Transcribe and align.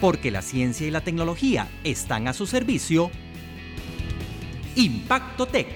Porque 0.00 0.30
la 0.30 0.40
ciencia 0.40 0.86
y 0.86 0.90
la 0.90 1.02
tecnología 1.02 1.68
están 1.84 2.26
a 2.26 2.32
su 2.32 2.46
servicio. 2.46 3.10
Impacto 4.74 5.46
Tech. 5.46 5.68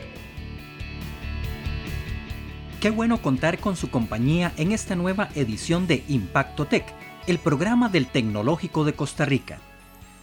Qué 2.81 2.91
bueno 2.91 3.21
contar 3.21 3.59
con 3.59 3.77
su 3.77 3.91
compañía 3.91 4.53
en 4.57 4.73
esta 4.73 4.97
nueva 4.97 5.29
edición 5.35 5.87
de 5.87 6.05
Impacto 6.09 6.67
Tech, 6.67 6.87
el 7.27 7.39
programa 7.39 7.91
del 7.91 8.07
Tecnológico 8.07 8.85
de 8.85 8.95
Costa 8.95 9.27
Rica. 9.27 9.59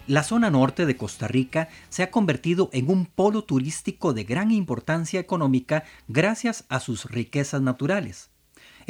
La 0.08 0.24
zona 0.24 0.50
norte 0.50 0.88
de 0.88 0.98
Costa 0.98 1.28
Rica 1.28 1.70
se 1.90 2.02
ha 2.02 2.10
convertido 2.10 2.72
en 2.74 2.90
un 2.90 3.06
polo 3.06 3.44
turístico 3.44 4.14
de 4.14 4.24
gran 4.24 4.50
importancia 4.50 5.20
económica 5.20 5.84
gracias 6.08 6.66
a 6.70 6.80
sus 6.80 7.06
riquezas 7.06 7.62
naturales. 7.62 8.31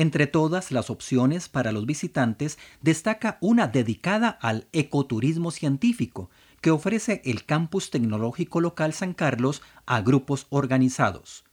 Entre 0.02 0.26
todas 0.26 0.72
las 0.72 0.90
opciones 0.90 1.48
para 1.48 1.72
los 1.72 1.86
visitantes 1.86 2.58
destaca 2.82 3.38
una 3.40 3.68
dedicada 3.68 4.30
al 4.30 4.66
ecoturismo 4.74 5.52
científico, 5.52 6.32
que 6.60 6.72
ofrece 6.72 7.22
el 7.24 7.46
Campus 7.46 7.92
Tecnológico 7.92 8.62
Local 8.62 8.94
San 8.94 9.14
Carlos 9.14 9.62
a 9.86 10.02
grupos 10.02 10.48
organizados. 10.50 11.44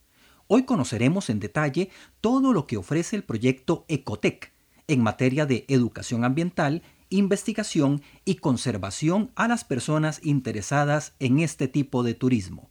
Hoy 0.47 0.63
conoceremos 0.63 1.29
en 1.29 1.41
detalle 1.41 1.91
todo 2.23 2.55
lo 2.55 2.67
que 2.67 2.79
ofrece 2.79 3.17
el 3.17 3.23
proyecto 3.23 3.85
Ecotec 3.87 4.51
en 4.87 5.03
materia 5.03 5.45
de 5.45 5.67
educación 5.69 6.25
ambiental, 6.25 6.81
investigación 7.11 8.01
y 8.25 8.37
conservación 8.37 9.31
a 9.35 9.47
las 9.47 9.65
personas 9.65 10.21
interesadas 10.25 11.13
en 11.19 11.41
este 11.41 11.69
tipo 11.69 12.03
de 12.03 12.15
turismo. 12.15 12.71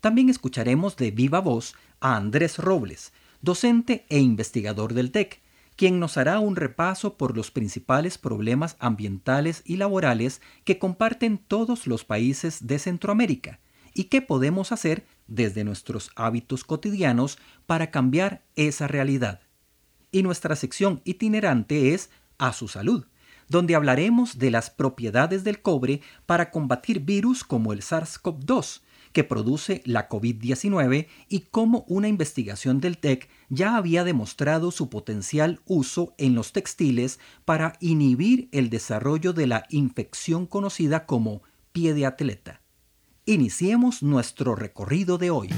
También 0.00 0.30
escucharemos 0.30 0.96
de 0.96 1.12
viva 1.12 1.38
voz 1.38 1.76
a 2.00 2.16
Andrés 2.16 2.58
Robles, 2.58 3.12
docente 3.42 4.06
e 4.08 4.18
investigador 4.20 4.94
del 4.94 5.10
TEC, 5.10 5.42
quien 5.76 5.98
nos 6.00 6.16
hará 6.16 6.38
un 6.38 6.56
repaso 6.56 7.16
por 7.16 7.36
los 7.36 7.50
principales 7.50 8.18
problemas 8.18 8.76
ambientales 8.78 9.62
y 9.64 9.76
laborales 9.76 10.40
que 10.64 10.78
comparten 10.78 11.38
todos 11.38 11.86
los 11.86 12.04
países 12.04 12.66
de 12.66 12.78
Centroamérica 12.78 13.60
y 13.94 14.04
qué 14.04 14.22
podemos 14.22 14.72
hacer 14.72 15.04
desde 15.26 15.64
nuestros 15.64 16.10
hábitos 16.14 16.64
cotidianos 16.64 17.38
para 17.66 17.90
cambiar 17.90 18.42
esa 18.54 18.86
realidad. 18.86 19.40
Y 20.10 20.22
nuestra 20.22 20.56
sección 20.56 21.00
itinerante 21.04 21.94
es 21.94 22.10
A 22.38 22.52
su 22.52 22.68
salud, 22.68 23.06
donde 23.48 23.74
hablaremos 23.74 24.38
de 24.38 24.50
las 24.50 24.70
propiedades 24.70 25.44
del 25.44 25.62
cobre 25.62 26.00
para 26.26 26.50
combatir 26.50 27.00
virus 27.00 27.44
como 27.44 27.72
el 27.72 27.82
SARS-CoV-2, 27.82 28.82
que 29.12 29.24
produce 29.24 29.82
la 29.84 30.08
COVID-19 30.08 31.06
y 31.28 31.40
cómo 31.40 31.84
una 31.88 32.08
investigación 32.08 32.80
del 32.80 32.98
TEC 32.98 33.28
ya 33.48 33.76
había 33.76 34.04
demostrado 34.04 34.70
su 34.70 34.88
potencial 34.88 35.60
uso 35.66 36.14
en 36.18 36.34
los 36.34 36.52
textiles 36.52 37.20
para 37.44 37.74
inhibir 37.80 38.48
el 38.52 38.70
desarrollo 38.70 39.32
de 39.32 39.46
la 39.46 39.64
infección 39.70 40.46
conocida 40.46 41.06
como 41.06 41.42
pie 41.72 41.94
de 41.94 42.06
atleta. 42.06 42.62
Iniciemos 43.24 44.02
nuestro 44.02 44.54
recorrido 44.54 45.18
de 45.18 45.30
hoy. 45.30 45.48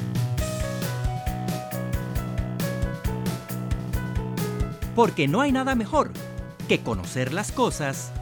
Porque 4.95 5.27
no 5.27 5.41
hay 5.41 5.51
nada 5.51 5.75
mejor 5.75 6.13
que 6.69 6.81
conocer 6.81 7.33
las 7.33 7.53
cosas 7.53 8.13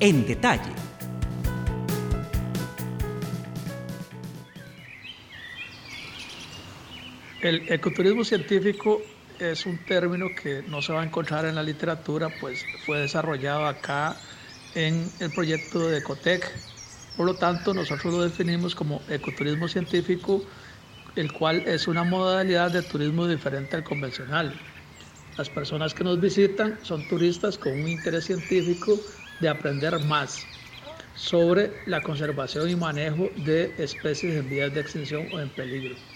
en 0.00 0.26
detalle. 0.26 0.83
El 7.44 7.70
ecoturismo 7.70 8.24
científico 8.24 9.26
es 9.38 9.66
un 9.66 9.84
término 9.84 10.34
que 10.34 10.62
no 10.62 10.80
se 10.80 10.94
va 10.94 11.02
a 11.02 11.04
encontrar 11.04 11.44
en 11.44 11.54
la 11.54 11.62
literatura, 11.62 12.38
pues 12.38 12.66
fue 12.78 13.00
desarrollado 13.00 13.66
acá 13.66 14.22
en 14.72 15.12
el 15.18 15.30
proyecto 15.30 15.90
de 15.90 15.98
Ecotec. 15.98 16.50
Por 17.14 17.26
lo 17.26 17.36
tanto, 17.36 17.74
nosotros 17.74 18.14
lo 18.14 18.22
definimos 18.22 18.74
como 18.74 19.04
ecoturismo 19.10 19.68
científico, 19.68 20.46
el 21.16 21.30
cual 21.32 21.64
es 21.66 21.86
una 21.86 22.02
modalidad 22.02 22.70
de 22.70 22.82
turismo 22.82 23.26
diferente 23.26 23.76
al 23.76 23.84
convencional. 23.84 24.58
Las 25.36 25.50
personas 25.50 25.92
que 25.92 26.02
nos 26.02 26.18
visitan 26.18 26.78
son 26.82 27.06
turistas 27.06 27.58
con 27.58 27.78
un 27.78 27.88
interés 27.90 28.24
científico 28.24 29.04
de 29.38 29.50
aprender 29.50 30.00
más 30.00 30.48
sobre 31.12 31.82
la 31.84 32.02
conservación 32.02 32.70
y 32.70 32.74
manejo 32.74 33.34
de 33.36 33.74
especies 33.76 34.34
en 34.34 34.48
vías 34.48 34.72
de 34.72 34.80
extinción 34.80 35.28
o 35.30 35.38
en 35.40 35.50
peligro. 35.50 36.13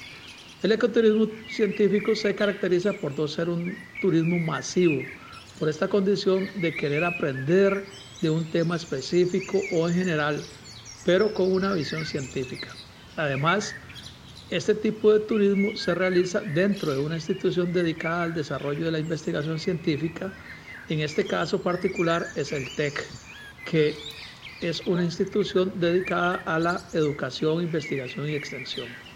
El 0.60 0.72
ecoturismo 0.72 1.28
científico 1.48 2.16
se 2.16 2.34
caracteriza 2.34 2.98
por 2.98 3.16
no 3.16 3.28
ser 3.28 3.48
un 3.48 3.76
turismo 4.00 4.40
masivo, 4.40 5.06
por 5.56 5.68
esta 5.68 5.88
condición 5.88 6.50
de 6.56 6.74
querer 6.74 7.04
aprender 7.04 7.86
de 8.20 8.30
un 8.30 8.50
tema 8.50 8.74
específico 8.74 9.68
o 9.70 9.88
en 9.88 9.94
general, 9.94 10.48
pero 11.04 11.32
con 11.32 11.52
una 11.52 11.72
visión 11.74 12.04
científica. 12.04 12.76
Además, 13.14 13.76
este 14.50 14.74
tipo 14.74 15.12
de 15.12 15.20
turismo 15.20 15.76
se 15.76 15.94
realiza 15.94 16.40
dentro 16.40 16.92
de 16.92 16.98
una 16.98 17.14
institución 17.16 17.72
dedicada 17.72 18.24
al 18.24 18.34
desarrollo 18.34 18.86
de 18.86 18.92
la 18.92 18.98
investigación 18.98 19.60
científica. 19.60 20.34
En 20.88 21.00
este 21.00 21.26
caso 21.26 21.62
particular 21.62 22.32
es 22.34 22.50
el 22.52 22.70
TEC, 22.74 23.14
que 23.64 24.16
es 24.60 24.82
una 24.86 25.04
institución 25.04 25.78
dedicada 25.78 26.36
a 26.36 26.58
la 26.58 26.88
educación, 26.92 27.62
investigación 27.62 28.28
y 28.28 28.34
extensión. 28.34 29.07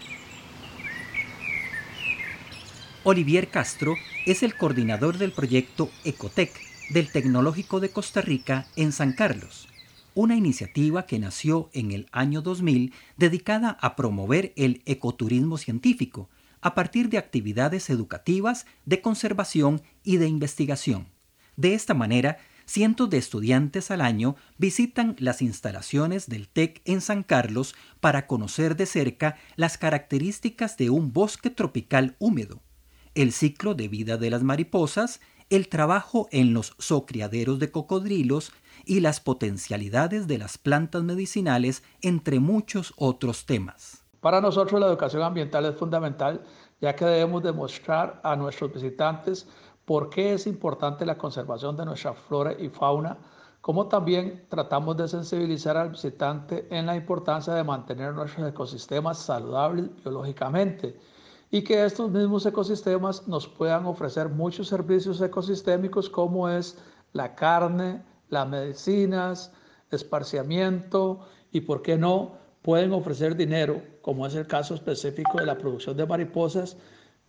Olivier 3.05 3.49
Castro 3.49 3.97
es 4.25 4.43
el 4.43 4.55
coordinador 4.55 5.17
del 5.17 5.33
proyecto 5.33 5.89
Ecotec 6.05 6.57
del 6.89 7.11
Tecnológico 7.11 7.81
de 7.81 7.89
Costa 7.89 8.21
Rica 8.21 8.65
en 8.77 8.93
San 8.93 9.11
Carlos, 9.11 9.67
una 10.15 10.37
iniciativa 10.37 11.05
que 11.05 11.19
nació 11.19 11.69
en 11.73 11.91
el 11.91 12.07
año 12.13 12.41
2000 12.41 12.93
dedicada 13.17 13.77
a 13.81 13.97
promover 13.97 14.53
el 14.55 14.83
ecoturismo 14.85 15.57
científico 15.57 16.29
a 16.61 16.75
partir 16.75 17.09
de 17.09 17.17
actividades 17.17 17.89
educativas, 17.89 18.65
de 18.85 19.01
conservación 19.01 19.81
y 20.05 20.15
de 20.15 20.27
investigación. 20.27 21.07
De 21.57 21.73
esta 21.73 21.93
manera, 21.93 22.37
cientos 22.65 23.09
de 23.09 23.17
estudiantes 23.17 23.91
al 23.91 23.99
año 23.99 24.37
visitan 24.57 25.17
las 25.19 25.41
instalaciones 25.41 26.29
del 26.29 26.47
TEC 26.47 26.81
en 26.85 27.01
San 27.01 27.23
Carlos 27.23 27.75
para 27.99 28.27
conocer 28.27 28.77
de 28.77 28.85
cerca 28.85 29.35
las 29.57 29.77
características 29.77 30.77
de 30.77 30.89
un 30.89 31.11
bosque 31.11 31.49
tropical 31.49 32.15
húmedo 32.17 32.61
el 33.15 33.31
ciclo 33.31 33.75
de 33.75 33.87
vida 33.87 34.17
de 34.17 34.29
las 34.29 34.43
mariposas, 34.43 35.21
el 35.49 35.69
trabajo 35.69 36.27
en 36.31 36.53
los 36.53 36.75
zocriaderos 36.81 37.59
de 37.59 37.71
cocodrilos 37.71 38.51
y 38.85 39.01
las 39.01 39.19
potencialidades 39.19 40.27
de 40.27 40.37
las 40.37 40.57
plantas 40.57 41.03
medicinales, 41.03 41.83
entre 42.01 42.39
muchos 42.39 42.93
otros 42.97 43.45
temas. 43.45 44.03
Para 44.19 44.41
nosotros 44.41 44.79
la 44.79 44.87
educación 44.87 45.21
ambiental 45.21 45.65
es 45.65 45.75
fundamental, 45.75 46.43
ya 46.81 46.95
que 46.95 47.05
debemos 47.05 47.43
demostrar 47.43 48.19
a 48.23 48.35
nuestros 48.35 48.73
visitantes 48.73 49.47
por 49.85 50.09
qué 50.09 50.33
es 50.33 50.47
importante 50.47 51.05
la 51.05 51.17
conservación 51.17 51.75
de 51.77 51.85
nuestra 51.85 52.13
flora 52.13 52.53
y 52.53 52.69
fauna, 52.69 53.17
como 53.61 53.87
también 53.87 54.45
tratamos 54.49 54.97
de 54.97 55.07
sensibilizar 55.07 55.77
al 55.77 55.89
visitante 55.89 56.67
en 56.69 56.85
la 56.85 56.95
importancia 56.95 57.53
de 57.53 57.63
mantener 57.63 58.13
nuestros 58.13 58.47
ecosistemas 58.47 59.19
saludables 59.19 59.89
biológicamente 60.03 60.97
y 61.53 61.61
que 61.61 61.85
estos 61.85 62.09
mismos 62.09 62.47
ecosistemas 62.47 63.27
nos 63.27 63.47
puedan 63.47 63.85
ofrecer 63.85 64.27
muchos 64.27 64.69
servicios 64.69 65.21
ecosistémicos 65.21 66.09
como 66.09 66.49
es 66.49 66.79
la 67.11 67.35
carne, 67.35 68.01
las 68.29 68.49
medicinas, 68.49 69.53
esparciamiento 69.91 71.19
y, 71.51 71.61
por 71.61 71.83
qué 71.83 71.95
no, 71.95 72.39
pueden 72.63 72.91
ofrecer 72.91 73.35
dinero, 73.35 73.83
como 74.01 74.25
es 74.25 74.33
el 74.33 74.47
caso 74.47 74.73
específico 74.73 75.37
de 75.37 75.45
la 75.45 75.55
producción 75.55 75.95
de 75.95 76.07
mariposas, 76.07 76.75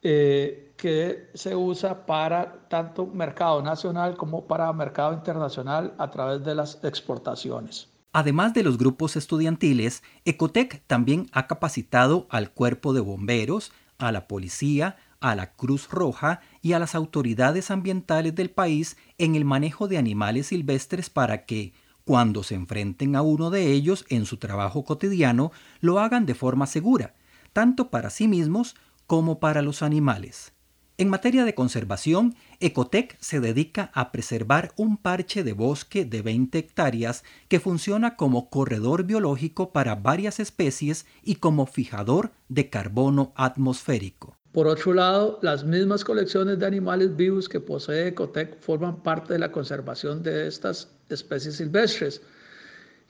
eh, 0.00 0.72
que 0.78 1.28
se 1.34 1.54
usa 1.54 2.06
para 2.06 2.66
tanto 2.70 3.04
mercado 3.06 3.60
nacional 3.60 4.16
como 4.16 4.46
para 4.46 4.72
mercado 4.72 5.12
internacional 5.12 5.92
a 5.98 6.10
través 6.10 6.42
de 6.42 6.54
las 6.54 6.82
exportaciones. 6.82 7.90
Además 8.14 8.54
de 8.54 8.62
los 8.62 8.78
grupos 8.78 9.16
estudiantiles, 9.16 10.02
Ecotec 10.24 10.82
también 10.86 11.26
ha 11.32 11.46
capacitado 11.46 12.26
al 12.30 12.52
cuerpo 12.52 12.94
de 12.94 13.00
bomberos, 13.00 13.72
a 13.98 14.12
la 14.12 14.26
policía, 14.26 14.96
a 15.20 15.34
la 15.34 15.52
Cruz 15.52 15.88
Roja 15.90 16.40
y 16.62 16.72
a 16.72 16.78
las 16.78 16.94
autoridades 16.94 17.70
ambientales 17.70 18.34
del 18.34 18.50
país 18.50 18.96
en 19.18 19.34
el 19.34 19.44
manejo 19.44 19.88
de 19.88 19.98
animales 19.98 20.48
silvestres 20.48 21.10
para 21.10 21.44
que, 21.44 21.72
cuando 22.04 22.42
se 22.42 22.54
enfrenten 22.54 23.16
a 23.16 23.22
uno 23.22 23.50
de 23.50 23.72
ellos 23.72 24.04
en 24.08 24.26
su 24.26 24.36
trabajo 24.36 24.84
cotidiano, 24.84 25.52
lo 25.80 25.98
hagan 26.00 26.26
de 26.26 26.34
forma 26.34 26.66
segura, 26.66 27.14
tanto 27.52 27.90
para 27.90 28.10
sí 28.10 28.28
mismos 28.28 28.76
como 29.06 29.40
para 29.40 29.62
los 29.62 29.82
animales. 29.82 30.53
En 30.96 31.08
materia 31.08 31.44
de 31.44 31.56
conservación, 31.56 32.36
Ecotec 32.60 33.16
se 33.18 33.40
dedica 33.40 33.90
a 33.94 34.12
preservar 34.12 34.72
un 34.76 34.96
parche 34.96 35.42
de 35.42 35.52
bosque 35.52 36.04
de 36.04 36.22
20 36.22 36.56
hectáreas 36.56 37.24
que 37.48 37.58
funciona 37.58 38.14
como 38.14 38.48
corredor 38.48 39.02
biológico 39.02 39.72
para 39.72 39.96
varias 39.96 40.38
especies 40.38 41.04
y 41.24 41.36
como 41.36 41.66
fijador 41.66 42.30
de 42.48 42.70
carbono 42.70 43.32
atmosférico. 43.34 44.36
Por 44.52 44.68
otro 44.68 44.94
lado, 44.94 45.40
las 45.42 45.64
mismas 45.64 46.04
colecciones 46.04 46.60
de 46.60 46.66
animales 46.66 47.16
vivos 47.16 47.48
que 47.48 47.58
posee 47.58 48.06
Ecotec 48.06 48.60
forman 48.60 49.02
parte 49.02 49.32
de 49.32 49.40
la 49.40 49.50
conservación 49.50 50.22
de 50.22 50.46
estas 50.46 50.92
especies 51.08 51.56
silvestres. 51.56 52.22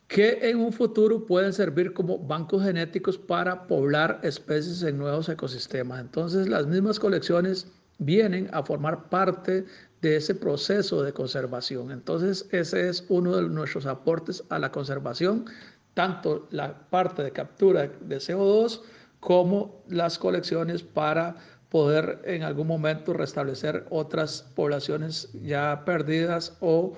Que 0.08 0.38
en 0.50 0.60
un 0.60 0.72
futuro 0.72 1.24
pueden 1.24 1.52
servir 1.52 1.92
como 1.92 2.18
bancos 2.18 2.62
genéticos 2.62 3.18
para 3.18 3.66
poblar 3.66 4.20
especies 4.22 4.82
en 4.82 4.98
nuevos 4.98 5.28
ecosistemas. 5.28 6.00
Entonces 6.00 6.48
las 6.48 6.66
mismas 6.66 6.98
colecciones 6.98 7.66
vienen 7.98 8.48
a 8.52 8.62
formar 8.62 9.08
parte 9.08 9.64
de 10.02 10.16
ese 10.16 10.34
proceso 10.34 11.02
de 11.02 11.12
conservación. 11.12 11.90
Entonces 11.90 12.46
ese 12.50 12.88
es 12.88 13.04
uno 13.08 13.36
de 13.36 13.48
nuestros 13.48 13.86
aportes 13.86 14.44
a 14.50 14.58
la 14.58 14.70
conservación, 14.70 15.46
tanto 15.94 16.46
la 16.50 16.88
parte 16.90 17.22
de 17.22 17.32
captura 17.32 17.88
de 17.88 18.16
CO2 18.16 18.82
como 19.20 19.82
las 19.88 20.18
colecciones 20.18 20.82
para 20.82 21.36
poder 21.70 22.20
en 22.24 22.42
algún 22.42 22.66
momento 22.66 23.14
restablecer 23.14 23.86
otras 23.90 24.42
poblaciones 24.54 25.30
ya 25.42 25.82
perdidas 25.84 26.56
o 26.60 26.92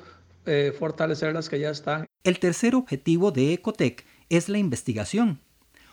eh, 0.45 0.75
fortalecer 0.77 1.33
las 1.33 1.49
que 1.49 1.61
ya 1.61 1.71
están. 1.71 2.07
El 2.27 2.41
tercer 2.41 2.75
objetivo 2.75 3.31
de 3.31 3.53
Ecotec 3.53 4.05
es 4.31 4.49
la 4.49 4.59
investigación. 4.59 5.39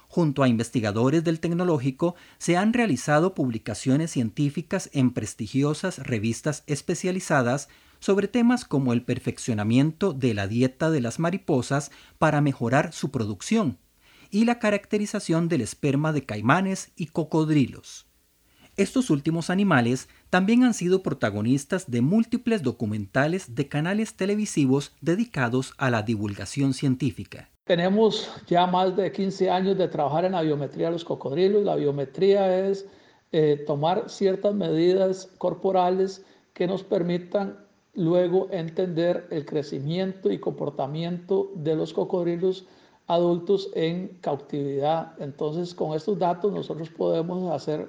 Junto 0.08 0.42
a 0.42 0.48
investigadores 0.48 1.24
del 1.24 1.40
tecnológico 1.40 2.16
se 2.40 2.58
han 2.58 2.74
realizado 2.74 3.36
publicaciones 3.36 4.10
científicas 4.10 4.90
en 4.94 5.12
prestigiosas 5.12 6.00
revistas 6.00 6.64
especializadas 6.66 7.70
sobre 8.00 8.28
temas 8.28 8.66
como 8.66 8.94
el 8.94 9.04
perfeccionamiento 9.04 10.12
de 10.12 10.34
la 10.34 10.48
dieta 10.48 10.90
de 10.90 11.02
las 11.02 11.20
mariposas 11.20 11.92
para 12.18 12.42
mejorar 12.42 12.94
su 12.94 13.12
producción 13.12 13.78
y 14.32 14.46
la 14.46 14.58
caracterización 14.58 15.50
del 15.50 15.62
esperma 15.62 16.14
de 16.14 16.26
caimanes 16.26 16.94
y 16.96 17.06
cocodrilos. 17.06 18.08
Estos 18.76 19.12
últimos 19.12 19.52
animales 19.52 20.10
también 20.34 20.64
han 20.64 20.74
sido 20.74 21.04
protagonistas 21.04 21.92
de 21.92 22.02
múltiples 22.02 22.64
documentales 22.64 23.54
de 23.54 23.68
canales 23.68 24.16
televisivos 24.16 24.92
dedicados 25.00 25.76
a 25.78 25.92
la 25.92 26.02
divulgación 26.02 26.74
científica. 26.74 27.52
Tenemos 27.66 28.32
ya 28.48 28.66
más 28.66 28.96
de 28.96 29.12
15 29.12 29.52
años 29.52 29.78
de 29.78 29.88
trabajar 29.88 30.26
en 30.26 30.32
la 30.32 30.42
biometría 30.42 30.88
de 30.88 30.94
los 30.94 31.06
cocodrilos. 31.06 31.64
La 31.64 31.76
biometría 31.76 32.68
es 32.68 32.88
eh, 33.32 33.64
tomar 33.68 34.10
ciertas 34.10 34.56
medidas 34.56 35.30
corporales 35.38 36.26
que 36.56 36.66
nos 36.66 36.82
permitan 36.82 37.60
luego 37.94 38.48
entender 38.50 39.28
el 39.30 39.46
crecimiento 39.46 40.32
y 40.32 40.40
comportamiento 40.40 41.52
de 41.54 41.76
los 41.76 41.94
cocodrilos 41.94 42.66
adultos 43.06 43.70
en 43.76 44.18
cautividad. 44.20 45.14
Entonces, 45.20 45.76
con 45.76 45.96
estos 45.96 46.18
datos 46.18 46.52
nosotros 46.52 46.90
podemos 46.90 47.52
hacer 47.52 47.88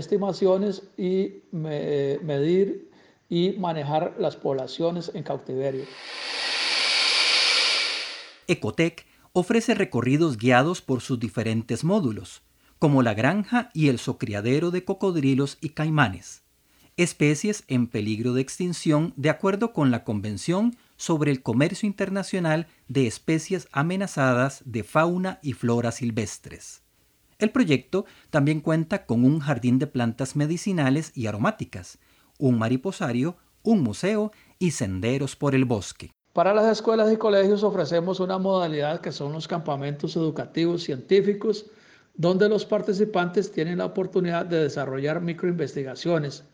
estimaciones 0.00 0.82
y 0.96 1.42
medir 1.52 2.90
y 3.28 3.52
manejar 3.58 4.14
las 4.18 4.36
poblaciones 4.36 5.10
en 5.14 5.22
cautiverio. 5.22 5.84
Ecotec 8.48 9.06
ofrece 9.32 9.74
recorridos 9.74 10.36
guiados 10.36 10.80
por 10.80 11.00
sus 11.00 11.18
diferentes 11.18 11.84
módulos, 11.84 12.42
como 12.78 13.02
la 13.02 13.14
granja 13.14 13.70
y 13.74 13.88
el 13.88 13.98
socriadero 13.98 14.70
de 14.70 14.84
cocodrilos 14.84 15.58
y 15.60 15.70
caimanes, 15.70 16.42
especies 16.96 17.64
en 17.68 17.86
peligro 17.86 18.32
de 18.32 18.42
extinción 18.42 19.12
de 19.16 19.30
acuerdo 19.30 19.72
con 19.72 19.90
la 19.90 20.04
Convención 20.04 20.76
sobre 20.96 21.30
el 21.30 21.42
Comercio 21.42 21.86
Internacional 21.86 22.68
de 22.88 23.06
Especies 23.06 23.68
Amenazadas 23.72 24.62
de 24.64 24.84
Fauna 24.84 25.38
y 25.42 25.52
Flora 25.52 25.92
Silvestres. 25.92 26.85
El 27.38 27.50
proyecto 27.50 28.06
también 28.30 28.60
cuenta 28.60 29.04
con 29.04 29.22
un 29.22 29.40
jardín 29.40 29.78
de 29.78 29.86
plantas 29.86 30.36
medicinales 30.36 31.12
y 31.14 31.26
aromáticas, 31.26 31.98
un 32.38 32.58
mariposario, 32.58 33.36
un 33.62 33.82
museo 33.82 34.32
y 34.58 34.70
senderos 34.70 35.36
por 35.36 35.54
el 35.54 35.66
bosque. 35.66 36.12
Para 36.32 36.54
las 36.54 36.70
escuelas 36.72 37.12
y 37.12 37.18
colegios 37.18 37.62
ofrecemos 37.62 38.20
una 38.20 38.38
modalidad 38.38 39.02
que 39.02 39.12
son 39.12 39.34
los 39.34 39.46
campamentos 39.46 40.16
educativos 40.16 40.82
científicos, 40.82 41.66
donde 42.14 42.48
los 42.48 42.64
participantes 42.64 43.52
tienen 43.52 43.78
la 43.78 43.86
oportunidad 43.86 44.46
de 44.46 44.62
desarrollar 44.62 45.20
microinvestigaciones. 45.20 46.44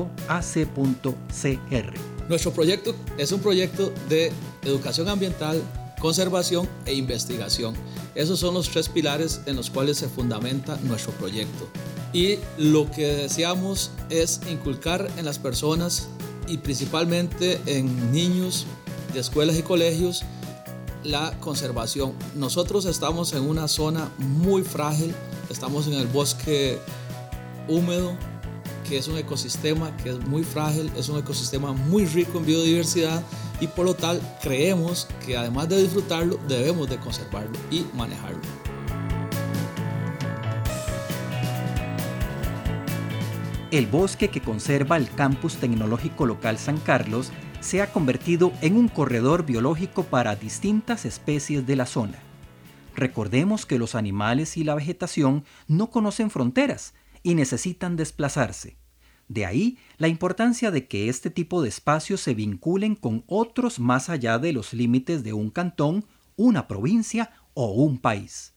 Nuestro 2.30 2.52
proyecto 2.52 2.96
es 3.18 3.32
un 3.32 3.42
proyecto 3.42 3.92
de 4.10 4.32
educación 4.64 5.10
ambiental, 5.10 5.62
conservación 6.00 6.70
e 6.86 6.94
investigación. 6.94 7.76
Esos 8.16 8.40
son 8.40 8.54
los 8.54 8.70
tres 8.70 8.90
pilares 8.90 9.42
en 9.46 9.56
los 9.56 9.70
cuales 9.70 9.98
se 9.98 10.08
fundamenta 10.08 10.78
nuestro 10.84 11.12
proyecto. 11.14 11.68
Y 12.14 12.38
lo 12.58 12.90
que 12.92 13.08
deseamos 13.08 13.92
es 14.10 14.42
inculcar 14.50 15.10
en 15.18 15.26
las 15.26 15.40
personas 15.40 16.08
y 16.48 16.58
principalmente 16.58 17.60
en 17.66 18.12
niños 18.12 18.66
de 19.14 19.20
escuelas 19.20 19.58
y 19.58 19.64
colegios 19.64 20.24
la 21.04 21.38
conservación. 21.40 22.14
Nosotros 22.36 22.86
estamos 22.86 23.34
en 23.34 23.44
una 23.44 23.68
zona 23.68 24.10
muy 24.18 24.64
frágil, 24.64 25.14
estamos 25.50 25.88
en 25.88 25.94
el 25.94 26.08
bosque 26.08 26.80
húmedo, 27.68 28.16
que 28.88 28.98
es 28.98 29.08
un 29.08 29.18
ecosistema 29.18 29.96
que 29.98 30.10
es 30.10 30.20
muy 30.28 30.44
frágil, 30.44 30.92
es 30.98 31.10
un 31.10 31.20
ecosistema 31.20 31.74
muy 31.74 32.06
rico 32.06 32.38
en 32.38 32.46
biodiversidad 32.46 33.24
y 33.60 33.68
por 33.68 33.86
lo 33.86 33.94
tal 33.94 34.22
creemos 34.42 35.08
que 35.26 35.38
además 35.38 35.70
de 35.70 35.82
disfrutarlo 35.82 36.40
debemos 36.48 36.90
de 36.90 36.98
conservarlo 36.98 37.58
y 37.72 37.86
manejarlo. 37.96 38.42
El 43.72 43.88
bosque 43.88 44.28
que 44.28 44.42
conserva 44.42 44.98
el 44.98 45.10
campus 45.10 45.56
tecnológico 45.56 46.28
local 46.28 46.60
San 46.60 46.78
Carlos 46.78 47.32
se 47.60 47.82
ha 47.82 47.92
convertido 47.92 48.52
en 48.62 48.78
un 48.78 48.88
corredor 48.88 49.46
biológico 49.46 50.04
para 50.04 50.36
distintas 50.36 51.06
especies 51.06 51.66
de 51.66 51.76
la 51.76 51.88
zona. 51.88 52.20
Recordemos 52.96 53.66
que 53.66 53.80
los 53.80 53.96
animales 53.96 54.58
y 54.58 54.64
la 54.64 54.76
vegetación 54.76 55.44
no 55.68 55.90
conocen 55.90 56.30
fronteras 56.30 56.94
y 57.24 57.36
necesitan 57.36 57.96
desplazarse. 57.96 58.78
De 59.28 59.46
ahí 59.46 59.78
la 59.98 60.10
importancia 60.10 60.70
de 60.70 60.88
que 60.88 61.10
este 61.10 61.30
tipo 61.30 61.62
de 61.62 61.70
espacios 61.70 62.22
se 62.22 62.36
vinculen 62.36 62.96
con 62.96 63.24
otros 63.26 63.80
más 63.80 64.10
allá 64.10 64.38
de 64.38 64.54
los 64.54 64.74
límites 64.74 65.24
de 65.24 65.34
un 65.34 65.50
cantón, 65.50 66.06
una 66.36 66.68
provincia 66.68 67.32
o 67.54 67.72
un 67.72 67.98
país. 67.98 68.54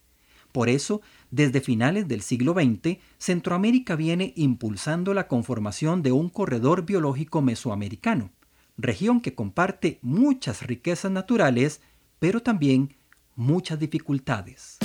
Por 0.52 0.68
eso, 0.68 1.02
desde 1.30 1.60
finales 1.60 2.08
del 2.08 2.22
siglo 2.22 2.54
XX, 2.54 2.98
Centroamérica 3.18 3.94
viene 3.94 4.32
impulsando 4.36 5.12
la 5.12 5.28
conformación 5.28 6.02
de 6.02 6.12
un 6.12 6.30
corredor 6.30 6.86
biológico 6.86 7.42
mesoamericano, 7.42 8.30
región 8.78 9.20
que 9.20 9.34
comparte 9.34 9.98
muchas 10.02 10.62
riquezas 10.62 11.12
naturales, 11.12 11.82
pero 12.18 12.42
también 12.42 12.94
muchas 13.34 13.78
dificultades. 13.78 14.78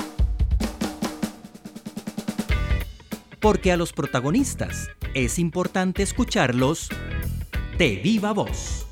Porque 3.41 3.71
a 3.71 3.77
los 3.77 3.91
protagonistas 3.91 4.91
es 5.15 5.39
importante 5.39 6.03
escucharlos 6.03 6.89
de 7.79 7.95
viva 7.95 8.33
voz. 8.33 8.85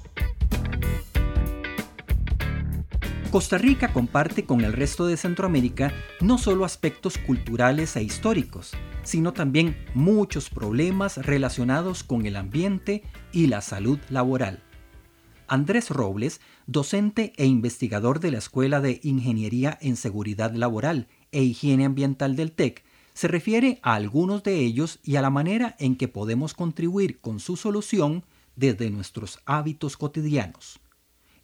Costa 3.32 3.60
Rica 3.60 3.94
comparte 3.94 4.46
con 4.46 4.62
el 4.62 4.74
resto 4.74 5.06
de 5.06 5.18
Centroamérica 5.18 5.94
no 6.20 6.40
solo 6.40 6.66
aspectos 6.66 7.20
culturales 7.20 7.96
e 7.96 8.02
históricos, 8.02 8.72
sino 9.04 9.34
también 9.34 9.78
muchos 9.94 10.50
problemas 10.50 11.18
relacionados 11.18 12.04
con 12.04 12.26
el 12.26 12.36
ambiente 12.36 13.04
y 13.32 13.46
la 13.46 13.62
salud 13.62 14.00
laboral. 14.10 14.64
Andrés 15.48 15.92
Robles, 15.92 16.42
docente 16.66 17.34
e 17.38 17.46
investigador 17.46 18.20
de 18.20 18.32
la 18.32 18.40
Escuela 18.40 18.82
de 18.82 19.00
Ingeniería 19.04 19.78
en 19.80 19.96
Seguridad 19.96 20.54
Laboral 20.54 21.08
e 21.32 21.44
Higiene 21.44 21.86
Ambiental 21.86 22.36
del 22.36 22.52
TEC, 22.52 22.84
se 23.20 23.28
refiere 23.28 23.80
a 23.82 23.96
algunos 23.96 24.44
de 24.44 24.60
ellos 24.60 25.00
y 25.04 25.18
a 25.18 25.22
la 25.22 25.30
manera 25.30 25.76
en 25.80 25.98
que 25.98 26.08
podemos 26.08 26.54
contribuir 26.54 27.20
con 27.20 27.40
su 27.40 27.58
solución 27.58 28.24
desde 28.56 28.90
nuestros 28.90 29.40
hábitos 29.46 29.98
cotidianos 29.98 30.80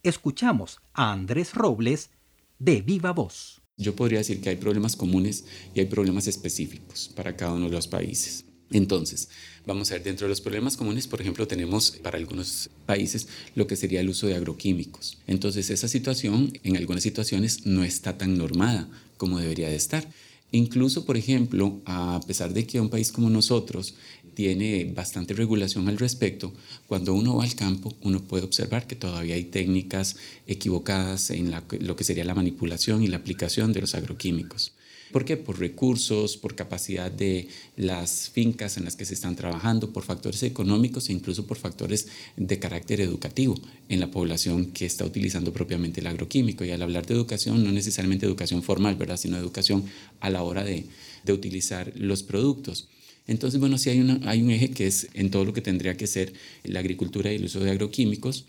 escuchamos 0.10 0.80
a 0.94 1.12
Andrés 1.12 1.54
Robles 1.54 2.12
de 2.60 2.82
Viva 2.82 3.12
Voz. 3.12 3.62
Yo 3.78 3.96
podría 3.96 4.20
decir 4.20 4.40
que 4.40 4.50
hay 4.50 4.56
problemas 4.56 4.96
comunes 4.96 5.46
y 5.74 5.80
hay 5.80 5.88
problemas 5.88 6.28
específicos 6.28 7.12
para 7.16 7.36
cada 7.36 7.54
uno 7.54 7.66
de 7.66 7.72
los 7.72 7.88
países. 7.88 8.46
Entonces, 8.72 9.30
vamos 9.66 9.92
a 9.92 9.96
ver, 9.96 10.04
dentro 10.04 10.26
de 10.26 10.30
los 10.30 10.42
problemas 10.42 10.78
comunes, 10.78 11.08
por 11.08 11.22
ejemplo, 11.22 11.48
tenemos 11.48 11.92
para 11.92 12.18
algunos 12.18 12.70
países 12.86 13.28
lo 13.56 13.68
que 13.68 13.76
sería 13.76 14.02
el 14.02 14.10
uso 14.10 14.28
de 14.28 14.36
agroquímicos. 14.36 15.18
Entonces, 15.28 15.70
esa 15.70 15.88
situación 15.88 16.54
en 16.64 16.78
algunas 16.78 17.04
situaciones 17.04 17.66
no 17.66 17.84
está 17.84 18.18
tan 18.18 18.38
normada 18.38 18.90
como 19.18 19.40
debería 19.40 19.70
de 19.70 19.76
estar. 19.76 20.08
Incluso, 20.56 21.06
por 21.06 21.18
ejemplo, 21.18 21.82
a 21.86 22.22
pesar 22.26 22.54
de 22.54 22.66
que 22.66 22.80
un 22.80 22.90
país 22.90 23.12
como 23.12 23.30
nosotros 23.30 23.96
tiene 24.36 24.86
bastante 24.86 25.34
regulación 25.34 25.90
al 25.90 25.98
respecto, 25.98 26.54
cuando 26.88 27.14
uno 27.14 27.36
va 27.36 27.44
al 27.44 27.56
campo, 27.56 27.94
uno 28.04 28.22
puede 28.22 28.46
observar 28.46 28.88
que 28.88 28.96
todavía 28.96 29.36
hay 29.36 29.44
técnicas 29.44 30.16
equivocadas 30.48 31.30
en 31.32 31.52
lo 31.82 31.96
que 31.98 32.04
sería 32.06 32.24
la 32.24 32.36
manipulación 32.36 33.04
y 33.04 33.08
la 33.08 33.18
aplicación 33.18 33.74
de 33.74 33.82
los 33.82 33.96
agroquímicos. 33.96 34.72
¿Por 35.16 35.24
qué? 35.24 35.38
Por 35.38 35.60
recursos, 35.60 36.36
por 36.36 36.56
capacidad 36.56 37.10
de 37.10 37.48
las 37.78 38.30
fincas 38.32 38.76
en 38.76 38.84
las 38.84 38.98
que 38.98 39.06
se 39.06 39.14
están 39.14 39.38
trabajando, 39.38 39.94
por 39.94 40.04
factores 40.04 40.44
económicos 40.44 41.08
e 41.08 41.14
incluso 41.14 41.48
por 41.48 41.56
factores 41.56 42.10
de 42.36 42.60
carácter 42.60 43.00
educativo 43.00 43.56
en 43.88 44.02
la 44.02 44.12
población 44.12 44.74
que 44.74 44.86
está 44.86 45.06
utilizando 45.06 45.54
propiamente 45.54 46.02
el 46.02 46.08
agroquímico. 46.08 46.66
Y 46.66 46.72
al 46.72 46.82
hablar 46.82 47.06
de 47.06 47.14
educación, 47.14 47.64
no 47.64 47.72
necesariamente 47.72 48.26
educación 48.26 48.62
formal, 48.62 48.98
¿verdad? 48.98 49.16
sino 49.16 49.38
educación 49.38 49.86
a 50.20 50.30
la 50.30 50.44
hora 50.44 50.66
de, 50.66 50.84
de 51.24 51.32
utilizar 51.32 51.94
los 51.96 52.22
productos. 52.22 52.90
Entonces, 53.26 53.58
bueno, 53.58 53.78
sí 53.78 53.92
hay, 53.92 54.20
hay 54.26 54.42
un 54.42 54.52
eje 54.52 54.72
que 54.72 54.86
es 54.86 55.08
en 55.14 55.32
todo 55.32 55.46
lo 55.46 55.54
que 55.54 55.62
tendría 55.62 55.96
que 55.96 56.08
ser 56.08 56.34
la 56.66 56.82
agricultura 56.82 57.32
y 57.32 57.38
el 57.38 57.46
uso 57.46 57.62
de 57.62 57.72
agroquímicos. 57.72 58.44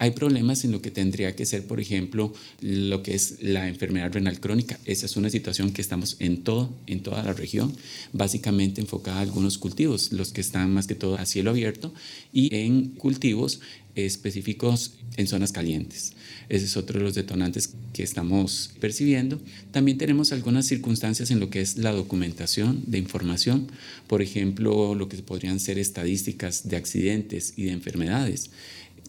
Hay 0.00 0.12
problemas 0.12 0.64
en 0.64 0.70
lo 0.70 0.80
que 0.80 0.92
tendría 0.92 1.34
que 1.34 1.44
ser, 1.44 1.66
por 1.66 1.80
ejemplo, 1.80 2.32
lo 2.60 3.02
que 3.02 3.16
es 3.16 3.42
la 3.42 3.66
enfermedad 3.66 4.12
renal 4.12 4.38
crónica. 4.38 4.78
Esa 4.84 5.06
es 5.06 5.16
una 5.16 5.28
situación 5.28 5.72
que 5.72 5.82
estamos 5.82 6.16
en 6.20 6.44
todo, 6.44 6.72
en 6.86 7.02
toda 7.02 7.24
la 7.24 7.32
región, 7.32 7.76
básicamente 8.12 8.80
enfocada 8.80 9.18
a 9.18 9.22
algunos 9.22 9.58
cultivos, 9.58 10.12
los 10.12 10.32
que 10.32 10.40
están 10.40 10.72
más 10.72 10.86
que 10.86 10.94
todo 10.94 11.18
a 11.18 11.26
cielo 11.26 11.50
abierto 11.50 11.92
y 12.32 12.54
en 12.54 12.90
cultivos 12.90 13.60
específicos 13.96 14.92
en 15.16 15.26
zonas 15.26 15.50
calientes. 15.50 16.12
Ese 16.48 16.66
es 16.66 16.76
otro 16.76 17.00
de 17.00 17.04
los 17.04 17.16
detonantes 17.16 17.74
que 17.92 18.04
estamos 18.04 18.70
percibiendo. 18.78 19.40
También 19.72 19.98
tenemos 19.98 20.30
algunas 20.30 20.66
circunstancias 20.66 21.32
en 21.32 21.40
lo 21.40 21.50
que 21.50 21.60
es 21.60 21.76
la 21.76 21.90
documentación 21.90 22.84
de 22.86 22.98
información, 22.98 23.66
por 24.06 24.22
ejemplo, 24.22 24.94
lo 24.94 25.08
que 25.08 25.16
podrían 25.16 25.58
ser 25.58 25.80
estadísticas 25.80 26.68
de 26.68 26.76
accidentes 26.76 27.54
y 27.56 27.64
de 27.64 27.72
enfermedades 27.72 28.50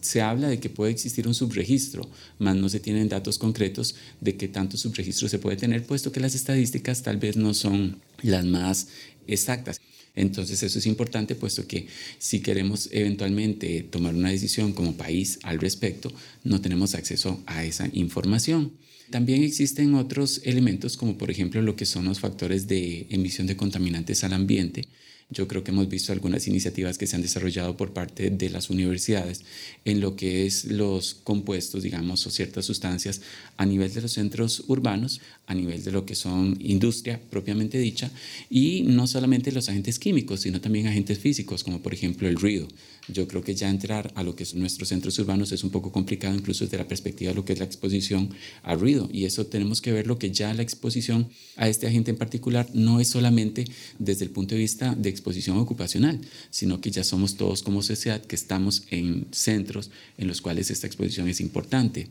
se 0.00 0.20
habla 0.20 0.48
de 0.48 0.60
que 0.60 0.70
puede 0.70 0.92
existir 0.92 1.26
un 1.26 1.34
subregistro, 1.34 2.08
mas 2.38 2.56
no 2.56 2.68
se 2.68 2.80
tienen 2.80 3.08
datos 3.08 3.38
concretos 3.38 3.94
de 4.20 4.36
qué 4.36 4.48
tanto 4.48 4.76
subregistro 4.76 5.28
se 5.28 5.38
puede 5.38 5.56
tener, 5.56 5.84
puesto 5.84 6.12
que 6.12 6.20
las 6.20 6.34
estadísticas 6.34 7.02
tal 7.02 7.18
vez 7.18 7.36
no 7.36 7.54
son 7.54 7.98
las 8.22 8.44
más 8.44 8.88
exactas. 9.26 9.80
Entonces 10.16 10.62
eso 10.62 10.78
es 10.78 10.86
importante 10.86 11.34
puesto 11.34 11.66
que 11.66 11.86
si 12.18 12.40
queremos 12.40 12.88
eventualmente 12.92 13.82
tomar 13.82 14.14
una 14.14 14.30
decisión 14.30 14.72
como 14.72 14.94
país 14.94 15.38
al 15.42 15.60
respecto, 15.60 16.12
no 16.44 16.60
tenemos 16.60 16.94
acceso 16.94 17.42
a 17.46 17.64
esa 17.64 17.88
información. 17.92 18.72
También 19.10 19.42
existen 19.42 19.94
otros 19.94 20.40
elementos 20.44 20.96
como 20.96 21.16
por 21.16 21.30
ejemplo 21.30 21.62
lo 21.62 21.76
que 21.76 21.86
son 21.86 22.04
los 22.04 22.20
factores 22.20 22.66
de 22.66 23.06
emisión 23.10 23.46
de 23.46 23.56
contaminantes 23.56 24.24
al 24.24 24.32
ambiente, 24.32 24.86
yo 25.30 25.46
creo 25.46 25.62
que 25.62 25.70
hemos 25.70 25.88
visto 25.88 26.12
algunas 26.12 26.46
iniciativas 26.48 26.98
que 26.98 27.06
se 27.06 27.16
han 27.16 27.22
desarrollado 27.22 27.76
por 27.76 27.92
parte 27.92 28.30
de 28.30 28.50
las 28.50 28.68
universidades 28.68 29.42
en 29.84 30.00
lo 30.00 30.16
que 30.16 30.46
es 30.46 30.64
los 30.64 31.14
compuestos, 31.14 31.82
digamos, 31.82 32.26
o 32.26 32.30
ciertas 32.30 32.64
sustancias 32.64 33.20
a 33.56 33.64
nivel 33.64 33.92
de 33.94 34.02
los 34.02 34.12
centros 34.12 34.64
urbanos, 34.66 35.20
a 35.46 35.54
nivel 35.54 35.84
de 35.84 35.92
lo 35.92 36.04
que 36.04 36.14
son 36.14 36.58
industria 36.60 37.20
propiamente 37.30 37.78
dicha, 37.78 38.10
y 38.50 38.82
no 38.82 39.06
solamente 39.06 39.52
los 39.52 39.68
agentes 39.68 39.98
químicos, 39.98 40.40
sino 40.40 40.60
también 40.60 40.88
agentes 40.88 41.18
físicos, 41.18 41.62
como 41.62 41.80
por 41.80 41.94
ejemplo 41.94 42.28
el 42.28 42.36
ruido. 42.36 42.66
Yo 43.12 43.26
creo 43.28 43.42
que 43.42 43.54
ya 43.54 43.68
entrar 43.68 44.12
a 44.14 44.22
lo 44.22 44.34
que 44.36 44.44
son 44.44 44.60
nuestros 44.60 44.88
centros 44.88 45.18
urbanos 45.18 45.52
es 45.52 45.64
un 45.64 45.70
poco 45.70 45.92
complicado, 45.92 46.34
incluso 46.34 46.64
desde 46.64 46.78
la 46.78 46.88
perspectiva 46.88 47.30
de 47.30 47.34
lo 47.34 47.44
que 47.44 47.52
es 47.52 47.58
la 47.58 47.64
exposición 47.64 48.30
al 48.62 48.80
ruido. 48.80 49.08
Y 49.12 49.24
eso 49.24 49.46
tenemos 49.46 49.80
que 49.80 49.92
ver 49.92 50.06
lo 50.06 50.18
que 50.18 50.30
ya 50.30 50.54
la 50.54 50.62
exposición 50.62 51.28
a 51.56 51.68
este 51.68 51.86
agente 51.86 52.10
en 52.10 52.16
particular 52.16 52.68
no 52.72 53.00
es 53.00 53.08
solamente 53.08 53.64
desde 53.98 54.24
el 54.24 54.30
punto 54.30 54.54
de 54.54 54.60
vista 54.60 54.94
de 54.94 55.08
exposición 55.08 55.56
ocupacional, 55.58 56.20
sino 56.50 56.80
que 56.80 56.90
ya 56.90 57.04
somos 57.04 57.36
todos 57.36 57.62
como 57.62 57.82
sociedad 57.82 58.22
que 58.22 58.36
estamos 58.36 58.84
en 58.90 59.26
centros 59.30 59.90
en 60.18 60.28
los 60.28 60.40
cuales 60.40 60.70
esta 60.70 60.86
exposición 60.86 61.28
es 61.28 61.40
importante. 61.40 62.08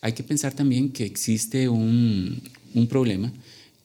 Hay 0.00 0.12
que 0.12 0.22
pensar 0.22 0.54
también 0.54 0.92
que 0.92 1.04
existe 1.04 1.68
un, 1.68 2.42
un 2.74 2.86
problema 2.86 3.32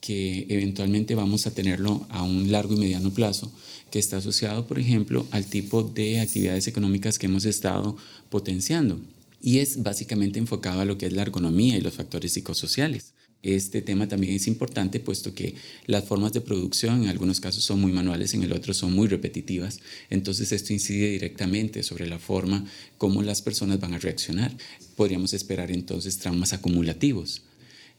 que 0.05 0.45
eventualmente 0.49 1.15
vamos 1.15 1.47
a 1.47 1.51
tenerlo 1.51 2.05
a 2.09 2.21
un 2.21 2.51
largo 2.51 2.75
y 2.75 2.77
mediano 2.77 3.11
plazo, 3.11 3.51
que 3.89 3.97
está 3.97 4.17
asociado, 4.17 4.67
por 4.67 4.77
ejemplo, 4.77 5.25
al 5.31 5.45
tipo 5.45 5.81
de 5.81 6.19
actividades 6.19 6.67
económicas 6.67 7.17
que 7.17 7.25
hemos 7.25 7.45
estado 7.45 7.97
potenciando. 8.29 8.99
Y 9.41 9.59
es 9.59 9.81
básicamente 9.81 10.37
enfocado 10.37 10.81
a 10.81 10.85
lo 10.85 10.99
que 10.99 11.07
es 11.07 11.13
la 11.13 11.23
ergonomía 11.23 11.75
y 11.75 11.81
los 11.81 11.95
factores 11.95 12.33
psicosociales. 12.33 13.13
Este 13.41 13.81
tema 13.81 14.07
también 14.07 14.33
es 14.33 14.45
importante 14.45 14.99
puesto 14.99 15.33
que 15.33 15.55
las 15.87 16.03
formas 16.03 16.33
de 16.33 16.41
producción 16.41 17.03
en 17.03 17.09
algunos 17.09 17.39
casos 17.39 17.63
son 17.63 17.81
muy 17.81 17.91
manuales, 17.91 18.33
en 18.35 18.43
el 18.43 18.53
otro 18.53 18.75
son 18.75 18.93
muy 18.93 19.07
repetitivas. 19.07 19.79
Entonces 20.11 20.51
esto 20.51 20.71
incide 20.71 21.09
directamente 21.09 21.81
sobre 21.81 22.07
la 22.07 22.19
forma 22.19 22.65
como 22.99 23.23
las 23.23 23.41
personas 23.41 23.79
van 23.79 23.95
a 23.95 23.99
reaccionar. 23.99 24.55
Podríamos 24.95 25.33
esperar 25.33 25.71
entonces 25.71 26.19
traumas 26.19 26.53
acumulativos 26.53 27.41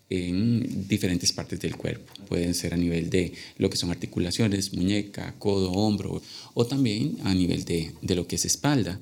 en 0.09 0.87
diferentes 0.89 1.33
partes 1.33 1.61
del 1.61 1.77
cuerpo. 1.77 2.13
Pueden 2.29 2.55
ser 2.55 2.75
a 2.75 2.77
nivel 2.77 3.11
de 3.11 3.33
lo 3.59 3.69
que 3.69 3.77
son 3.77 3.91
articulaciones, 3.91 4.73
muñeca, 4.73 5.35
codo, 5.39 5.73
hombro, 5.73 6.23
o 6.55 6.67
también 6.67 7.17
a 7.25 7.35
nivel 7.35 7.65
de, 7.65 7.93
de 8.03 8.15
lo 8.15 8.27
que 8.27 8.37
es 8.37 8.45
espalda 8.45 9.01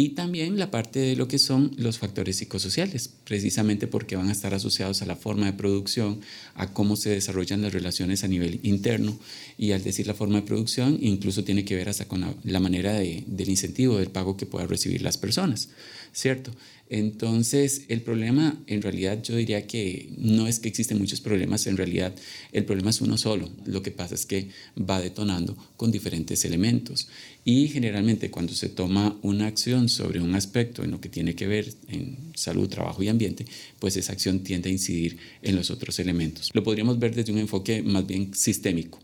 y 0.00 0.10
también 0.10 0.60
la 0.60 0.70
parte 0.70 1.00
de 1.00 1.16
lo 1.16 1.26
que 1.26 1.40
son 1.40 1.72
los 1.76 1.98
factores 1.98 2.36
psicosociales, 2.36 3.10
precisamente 3.24 3.88
porque 3.88 4.14
van 4.14 4.28
a 4.28 4.32
estar 4.32 4.54
asociados 4.54 5.02
a 5.02 5.06
la 5.06 5.16
forma 5.16 5.46
de 5.46 5.54
producción, 5.54 6.20
a 6.54 6.72
cómo 6.72 6.94
se 6.94 7.10
desarrollan 7.10 7.62
las 7.62 7.72
relaciones 7.72 8.22
a 8.22 8.28
nivel 8.28 8.60
interno 8.62 9.18
y 9.56 9.72
al 9.72 9.82
decir 9.82 10.06
la 10.06 10.14
forma 10.14 10.36
de 10.36 10.46
producción 10.46 10.96
incluso 11.02 11.42
tiene 11.42 11.64
que 11.64 11.74
ver 11.74 11.88
hasta 11.88 12.04
con 12.04 12.36
la, 12.44 12.60
manera 12.60 12.92
de, 12.92 13.24
del 13.26 13.48
incentivo, 13.48 13.98
del 13.98 14.12
pago 14.12 14.36
que 14.36 14.46
puedan 14.46 14.68
recibir 14.68 15.02
las 15.02 15.18
personas, 15.18 15.68
¿cierto? 16.12 16.52
Entonces, 16.90 17.82
el 17.88 18.00
problema, 18.00 18.58
en 18.66 18.80
realidad, 18.80 19.22
yo 19.22 19.36
diría 19.36 19.66
que 19.66 20.08
no 20.16 20.46
es 20.46 20.58
que 20.58 20.68
existen 20.68 20.98
muchos 20.98 21.20
problemas, 21.20 21.66
en 21.66 21.76
realidad 21.76 22.14
el 22.52 22.64
problema 22.64 22.90
es 22.90 23.00
uno 23.00 23.18
solo. 23.18 23.50
Lo 23.66 23.82
que 23.82 23.90
pasa 23.90 24.14
es 24.14 24.24
que 24.24 24.48
va 24.78 25.00
detonando 25.00 25.56
con 25.76 25.92
diferentes 25.92 26.44
elementos. 26.46 27.08
Y 27.44 27.68
generalmente 27.68 28.30
cuando 28.30 28.54
se 28.54 28.70
toma 28.70 29.18
una 29.22 29.46
acción 29.46 29.88
sobre 29.88 30.20
un 30.20 30.34
aspecto 30.34 30.82
en 30.82 30.90
lo 30.90 31.00
que 31.00 31.08
tiene 31.08 31.34
que 31.34 31.46
ver 31.46 31.72
en 31.88 32.16
salud, 32.34 32.68
trabajo 32.68 33.02
y 33.02 33.08
ambiente, 33.08 33.44
pues 33.78 33.96
esa 33.96 34.12
acción 34.12 34.40
tiende 34.40 34.70
a 34.70 34.72
incidir 34.72 35.18
en 35.42 35.56
los 35.56 35.70
otros 35.70 35.98
elementos. 35.98 36.50
Lo 36.54 36.62
podríamos 36.62 36.98
ver 36.98 37.14
desde 37.14 37.32
un 37.32 37.38
enfoque 37.38 37.82
más 37.82 38.06
bien 38.06 38.34
sistémico 38.34 38.98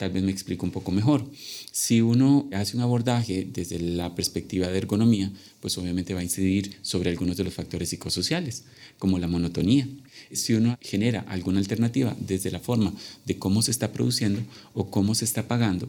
Tal 0.00 0.12
vez 0.12 0.22
me 0.22 0.32
explico 0.32 0.64
un 0.64 0.72
poco 0.72 0.92
mejor. 0.92 1.30
Si 1.72 2.00
uno 2.00 2.48
hace 2.54 2.74
un 2.74 2.82
abordaje 2.82 3.46
desde 3.52 3.78
la 3.78 4.14
perspectiva 4.14 4.66
de 4.66 4.78
ergonomía, 4.78 5.30
pues 5.60 5.76
obviamente 5.76 6.14
va 6.14 6.20
a 6.20 6.22
incidir 6.22 6.78
sobre 6.80 7.10
algunos 7.10 7.36
de 7.36 7.44
los 7.44 7.52
factores 7.52 7.90
psicosociales, 7.90 8.64
como 8.98 9.18
la 9.18 9.28
monotonía. 9.28 9.86
Si 10.32 10.54
uno 10.54 10.78
genera 10.80 11.20
alguna 11.28 11.58
alternativa 11.58 12.16
desde 12.18 12.50
la 12.50 12.60
forma 12.60 12.94
de 13.26 13.36
cómo 13.36 13.60
se 13.60 13.72
está 13.72 13.92
produciendo 13.92 14.40
o 14.72 14.90
cómo 14.90 15.14
se 15.14 15.26
está 15.26 15.46
pagando, 15.46 15.86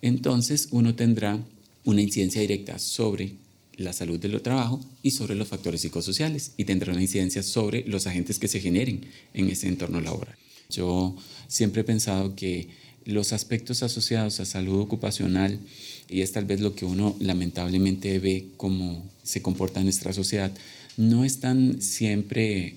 entonces 0.00 0.68
uno 0.70 0.94
tendrá 0.94 1.38
una 1.84 2.00
incidencia 2.00 2.40
directa 2.40 2.78
sobre 2.78 3.34
la 3.76 3.92
salud 3.92 4.18
del 4.18 4.40
trabajo 4.40 4.80
y 5.02 5.10
sobre 5.10 5.34
los 5.34 5.48
factores 5.48 5.82
psicosociales 5.82 6.52
y 6.56 6.64
tendrá 6.64 6.94
una 6.94 7.02
incidencia 7.02 7.42
sobre 7.42 7.84
los 7.86 8.06
agentes 8.06 8.38
que 8.38 8.48
se 8.48 8.60
generen 8.60 9.04
en 9.34 9.50
ese 9.50 9.68
entorno 9.68 10.00
laboral. 10.00 10.34
Yo 10.70 11.14
siempre 11.46 11.82
he 11.82 11.84
pensado 11.84 12.34
que 12.36 12.68
los 13.04 13.32
aspectos 13.32 13.82
asociados 13.82 14.40
a 14.40 14.44
salud 14.44 14.80
ocupacional, 14.80 15.58
y 16.08 16.22
es 16.22 16.32
tal 16.32 16.44
vez 16.44 16.60
lo 16.60 16.74
que 16.74 16.84
uno 16.84 17.16
lamentablemente 17.20 18.18
ve 18.18 18.46
cómo 18.56 19.02
se 19.22 19.42
comporta 19.42 19.80
en 19.80 19.86
nuestra 19.86 20.12
sociedad, 20.12 20.52
no 20.96 21.24
están 21.24 21.80
siempre 21.80 22.74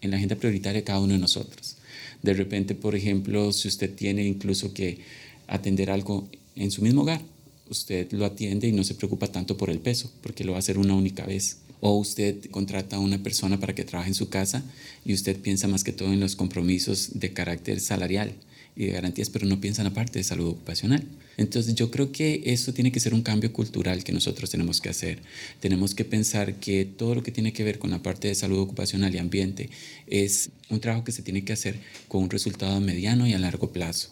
en 0.00 0.10
la 0.10 0.16
agenda 0.16 0.36
prioritaria 0.36 0.80
de 0.80 0.84
cada 0.84 1.00
uno 1.00 1.14
de 1.14 1.18
nosotros. 1.18 1.76
De 2.22 2.32
repente, 2.32 2.74
por 2.74 2.94
ejemplo, 2.94 3.52
si 3.52 3.68
usted 3.68 3.94
tiene 3.94 4.26
incluso 4.26 4.72
que 4.72 4.98
atender 5.46 5.90
algo 5.90 6.28
en 6.54 6.70
su 6.70 6.82
mismo 6.82 7.02
hogar, 7.02 7.20
usted 7.68 8.10
lo 8.12 8.24
atiende 8.24 8.68
y 8.68 8.72
no 8.72 8.84
se 8.84 8.94
preocupa 8.94 9.26
tanto 9.26 9.56
por 9.56 9.70
el 9.70 9.80
peso, 9.80 10.10
porque 10.22 10.44
lo 10.44 10.52
va 10.52 10.58
a 10.58 10.60
hacer 10.60 10.78
una 10.78 10.94
única 10.94 11.26
vez. 11.26 11.58
O 11.80 11.98
usted 11.98 12.50
contrata 12.50 12.96
a 12.96 13.00
una 13.00 13.22
persona 13.22 13.60
para 13.60 13.74
que 13.74 13.84
trabaje 13.84 14.08
en 14.08 14.14
su 14.14 14.28
casa 14.30 14.64
y 15.04 15.12
usted 15.12 15.36
piensa 15.36 15.68
más 15.68 15.84
que 15.84 15.92
todo 15.92 16.12
en 16.12 16.20
los 16.20 16.34
compromisos 16.34 17.10
de 17.14 17.32
carácter 17.32 17.80
salarial 17.80 18.32
y 18.76 18.86
de 18.86 18.92
garantías, 18.92 19.30
pero 19.30 19.46
no 19.46 19.60
piensa 19.60 19.82
en 19.82 19.88
la 19.88 19.94
parte 19.94 20.18
de 20.18 20.24
salud 20.24 20.48
ocupacional. 20.48 21.02
Entonces 21.38 21.74
yo 21.74 21.90
creo 21.90 22.12
que 22.12 22.42
eso 22.44 22.74
tiene 22.74 22.92
que 22.92 23.00
ser 23.00 23.14
un 23.14 23.22
cambio 23.22 23.52
cultural 23.52 24.04
que 24.04 24.12
nosotros 24.12 24.50
tenemos 24.50 24.80
que 24.80 24.90
hacer. 24.90 25.22
Tenemos 25.60 25.94
que 25.94 26.04
pensar 26.04 26.56
que 26.56 26.84
todo 26.84 27.14
lo 27.14 27.22
que 27.22 27.32
tiene 27.32 27.52
que 27.52 27.64
ver 27.64 27.78
con 27.78 27.90
la 27.90 28.02
parte 28.02 28.28
de 28.28 28.34
salud 28.34 28.58
ocupacional 28.58 29.14
y 29.14 29.18
ambiente 29.18 29.70
es 30.06 30.50
un 30.68 30.80
trabajo 30.80 31.04
que 31.04 31.12
se 31.12 31.22
tiene 31.22 31.44
que 31.44 31.54
hacer 31.54 31.80
con 32.08 32.22
un 32.22 32.30
resultado 32.30 32.78
mediano 32.80 33.26
y 33.26 33.32
a 33.32 33.38
largo 33.38 33.72
plazo 33.72 34.10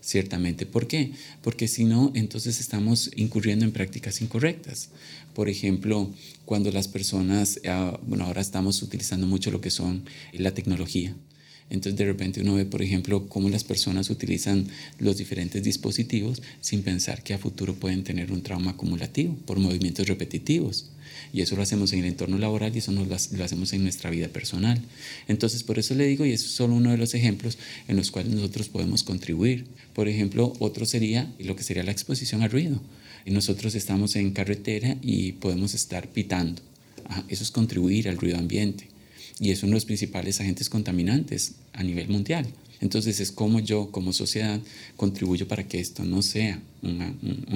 ciertamente. 0.00 0.66
¿Por 0.66 0.86
qué? 0.86 1.12
Porque 1.42 1.66
si 1.66 1.84
no, 1.84 2.12
entonces 2.14 2.60
estamos 2.60 3.10
incurriendo 3.16 3.64
en 3.64 3.72
prácticas 3.72 4.20
incorrectas. 4.20 4.90
Por 5.34 5.48
ejemplo, 5.48 6.10
cuando 6.44 6.70
las 6.70 6.88
personas, 6.88 7.58
ah, 7.66 7.98
bueno, 8.06 8.24
ahora 8.24 8.42
estamos 8.42 8.82
utilizando 8.82 9.26
mucho 9.26 9.50
lo 9.50 9.60
que 9.60 9.70
son 9.70 10.04
la 10.32 10.52
tecnología. 10.52 11.16
Entonces 11.70 11.98
de 11.98 12.04
repente 12.04 12.40
uno 12.40 12.54
ve, 12.54 12.66
por 12.66 12.82
ejemplo, 12.82 13.26
cómo 13.28 13.48
las 13.48 13.64
personas 13.64 14.10
utilizan 14.10 14.68
los 14.98 15.16
diferentes 15.16 15.62
dispositivos 15.62 16.42
sin 16.60 16.82
pensar 16.82 17.22
que 17.22 17.34
a 17.34 17.38
futuro 17.38 17.74
pueden 17.74 18.04
tener 18.04 18.32
un 18.32 18.42
trauma 18.42 18.72
acumulativo 18.72 19.34
por 19.46 19.58
movimientos 19.58 20.06
repetitivos. 20.06 20.90
Y 21.32 21.40
eso 21.40 21.56
lo 21.56 21.62
hacemos 21.62 21.92
en 21.92 22.00
el 22.00 22.04
entorno 22.06 22.38
laboral 22.38 22.74
y 22.74 22.78
eso 22.78 22.92
no 22.92 23.04
lo, 23.04 23.14
hacemos 23.14 23.72
en 23.72 23.82
nuestra 23.82 24.10
vida 24.10 24.28
personal. 24.28 24.80
Entonces, 25.26 25.62
por 25.62 25.78
eso 25.78 25.94
le 25.94 26.06
digo, 26.06 26.24
y 26.24 26.32
eso 26.32 26.46
es 26.46 26.52
solo 26.52 26.74
uno 26.74 26.90
de 26.90 26.96
los 26.96 27.14
ejemplos 27.14 27.58
en 27.88 27.96
los 27.96 28.10
cuales 28.10 28.32
nosotros 28.32 28.68
podemos 28.68 29.02
contribuir. 29.02 29.64
Por 29.94 30.08
ejemplo, 30.08 30.52
otro 30.60 30.86
sería 30.86 31.32
lo 31.38 31.56
que 31.56 31.62
sería 31.62 31.82
la 31.82 31.92
exposición 31.92 32.42
al 32.42 32.50
ruido. 32.50 32.80
Nosotros 33.26 33.74
estamos 33.74 34.16
en 34.16 34.32
carretera 34.32 34.96
y 35.02 35.32
podemos 35.32 35.74
estar 35.74 36.08
pitando. 36.08 36.62
eso 37.28 37.42
es 37.42 37.50
contribuir 37.50 38.08
al 38.08 38.18
ruido 38.18 38.38
ambiente 38.38 38.93
y 39.40 39.50
es 39.50 39.62
uno 39.62 39.70
de 39.70 39.76
los 39.76 39.84
principales 39.84 40.40
agentes 40.40 40.68
contaminantes 40.70 41.54
a 41.72 41.82
nivel 41.82 42.08
mundial. 42.08 42.46
Entonces 42.80 43.18
es 43.20 43.32
como 43.32 43.60
yo 43.60 43.90
como 43.90 44.12
sociedad 44.12 44.60
contribuyo 44.96 45.48
para 45.48 45.66
que 45.66 45.80
esto 45.80 46.04
no 46.04 46.22
sea 46.22 46.60
un, 46.82 47.00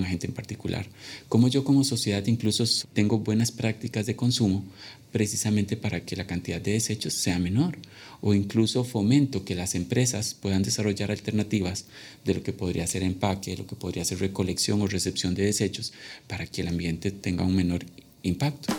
agente 0.02 0.26
en 0.26 0.32
particular. 0.32 0.86
Como 1.28 1.48
yo 1.48 1.64
como 1.64 1.84
sociedad 1.84 2.24
incluso 2.26 2.64
tengo 2.94 3.18
buenas 3.18 3.52
prácticas 3.52 4.06
de 4.06 4.16
consumo 4.16 4.64
precisamente 5.12 5.76
para 5.76 6.00
que 6.00 6.16
la 6.16 6.26
cantidad 6.26 6.60
de 6.60 6.72
desechos 6.72 7.12
sea 7.14 7.38
menor 7.38 7.76
o 8.20 8.32
incluso 8.32 8.84
fomento 8.84 9.44
que 9.44 9.54
las 9.54 9.74
empresas 9.74 10.34
puedan 10.34 10.62
desarrollar 10.62 11.10
alternativas 11.10 11.84
de 12.24 12.34
lo 12.34 12.42
que 12.42 12.52
podría 12.52 12.86
ser 12.86 13.02
empaque, 13.02 13.50
de 13.50 13.58
lo 13.58 13.66
que 13.66 13.76
podría 13.76 14.04
ser 14.04 14.20
recolección 14.20 14.80
o 14.80 14.86
recepción 14.86 15.34
de 15.34 15.44
desechos 15.44 15.92
para 16.26 16.46
que 16.46 16.62
el 16.62 16.68
ambiente 16.68 17.10
tenga 17.10 17.44
un 17.44 17.54
menor 17.54 17.84
impacto. 18.22 18.72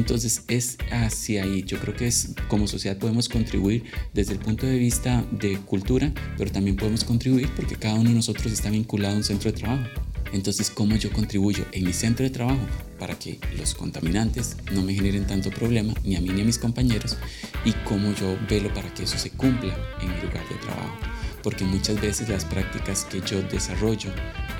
Entonces 0.00 0.44
es 0.48 0.78
hacia 0.90 1.44
ahí. 1.44 1.62
Yo 1.62 1.78
creo 1.78 1.94
que 1.94 2.06
es 2.06 2.30
como 2.48 2.66
sociedad 2.66 2.96
podemos 2.96 3.28
contribuir 3.28 3.84
desde 4.14 4.32
el 4.32 4.38
punto 4.38 4.64
de 4.66 4.78
vista 4.78 5.22
de 5.30 5.58
cultura, 5.58 6.10
pero 6.38 6.50
también 6.50 6.76
podemos 6.76 7.04
contribuir 7.04 7.50
porque 7.54 7.76
cada 7.76 7.96
uno 7.96 8.08
de 8.08 8.16
nosotros 8.16 8.50
está 8.50 8.70
vinculado 8.70 9.14
a 9.14 9.18
un 9.18 9.24
centro 9.24 9.52
de 9.52 9.58
trabajo. 9.58 9.84
Entonces, 10.32 10.70
¿cómo 10.70 10.96
yo 10.96 11.12
contribuyo 11.12 11.66
en 11.72 11.84
mi 11.84 11.92
centro 11.92 12.24
de 12.24 12.30
trabajo 12.30 12.60
para 12.98 13.18
que 13.18 13.38
los 13.58 13.74
contaminantes 13.74 14.56
no 14.72 14.80
me 14.80 14.94
generen 14.94 15.26
tanto 15.26 15.50
problema, 15.50 15.92
ni 16.02 16.16
a 16.16 16.22
mí 16.22 16.30
ni 16.30 16.40
a 16.40 16.44
mis 16.44 16.58
compañeros? 16.58 17.18
Y 17.66 17.72
cómo 17.84 18.14
yo 18.14 18.38
velo 18.48 18.72
para 18.72 18.92
que 18.94 19.02
eso 19.02 19.18
se 19.18 19.28
cumpla 19.28 19.76
en 20.00 20.08
mi 20.08 20.22
lugar 20.22 20.48
de 20.48 20.54
trabajo. 20.62 20.96
Porque 21.42 21.64
muchas 21.64 22.00
veces 22.00 22.30
las 22.30 22.46
prácticas 22.46 23.04
que 23.04 23.20
yo 23.20 23.42
desarrollo 23.42 24.10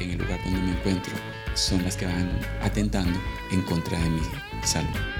en 0.01 0.11
el 0.11 0.19
lugar 0.19 0.39
donde 0.45 0.61
me 0.61 0.73
encuentro 0.73 1.15
son 1.55 1.83
las 1.83 1.97
que 1.97 2.05
van 2.05 2.29
atentando 2.61 3.19
en 3.51 3.63
contra 3.63 3.99
de 3.99 4.11
mi 4.11 4.21
salud. 4.65 5.20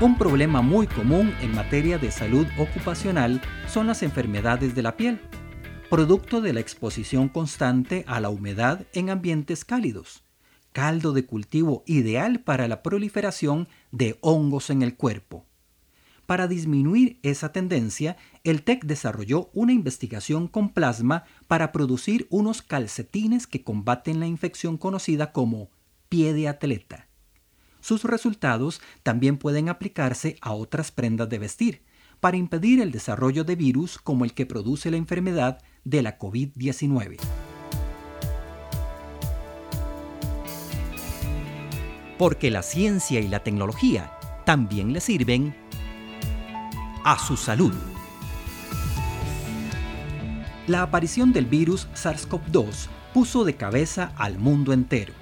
Un 0.00 0.16
problema 0.16 0.62
muy 0.62 0.86
común 0.86 1.34
en 1.40 1.52
materia 1.56 1.98
de 1.98 2.12
salud 2.12 2.46
ocupacional 2.56 3.42
son 3.66 3.88
las 3.88 4.04
enfermedades 4.04 4.76
de 4.76 4.82
la 4.82 4.96
piel, 4.96 5.20
producto 5.90 6.40
de 6.40 6.52
la 6.52 6.60
exposición 6.60 7.28
constante 7.28 8.04
a 8.06 8.20
la 8.20 8.30
humedad 8.30 8.86
en 8.92 9.10
ambientes 9.10 9.64
cálidos, 9.64 10.22
caldo 10.70 11.12
de 11.12 11.26
cultivo 11.26 11.82
ideal 11.84 12.38
para 12.38 12.68
la 12.68 12.80
proliferación 12.84 13.66
de 13.90 14.16
hongos 14.20 14.70
en 14.70 14.82
el 14.82 14.94
cuerpo. 14.94 15.46
Para 16.26 16.46
disminuir 16.46 17.18
esa 17.24 17.50
tendencia, 17.50 18.16
el 18.44 18.62
TEC 18.62 18.84
desarrolló 18.84 19.50
una 19.52 19.72
investigación 19.72 20.46
con 20.46 20.68
plasma 20.68 21.24
para 21.48 21.72
producir 21.72 22.28
unos 22.30 22.62
calcetines 22.62 23.48
que 23.48 23.64
combaten 23.64 24.20
la 24.20 24.28
infección 24.28 24.76
conocida 24.76 25.32
como 25.32 25.70
pie 26.08 26.34
de 26.34 26.46
atleta. 26.46 27.07
Sus 27.80 28.04
resultados 28.04 28.80
también 29.02 29.38
pueden 29.38 29.68
aplicarse 29.68 30.36
a 30.40 30.52
otras 30.52 30.90
prendas 30.90 31.28
de 31.28 31.38
vestir 31.38 31.82
para 32.20 32.36
impedir 32.36 32.80
el 32.80 32.90
desarrollo 32.90 33.44
de 33.44 33.56
virus 33.56 33.98
como 33.98 34.24
el 34.24 34.34
que 34.34 34.46
produce 34.46 34.90
la 34.90 34.96
enfermedad 34.96 35.58
de 35.84 36.02
la 36.02 36.18
COVID-19. 36.18 37.16
Porque 42.18 42.50
la 42.50 42.62
ciencia 42.62 43.20
y 43.20 43.28
la 43.28 43.44
tecnología 43.44 44.12
también 44.44 44.92
le 44.92 45.00
sirven 45.00 45.54
a 47.04 47.16
su 47.18 47.36
salud. 47.36 47.72
La 50.66 50.82
aparición 50.82 51.32
del 51.32 51.46
virus 51.46 51.88
SARS-CoV-2 51.94 52.88
puso 53.14 53.44
de 53.44 53.54
cabeza 53.54 54.12
al 54.16 54.38
mundo 54.38 54.72
entero 54.72 55.14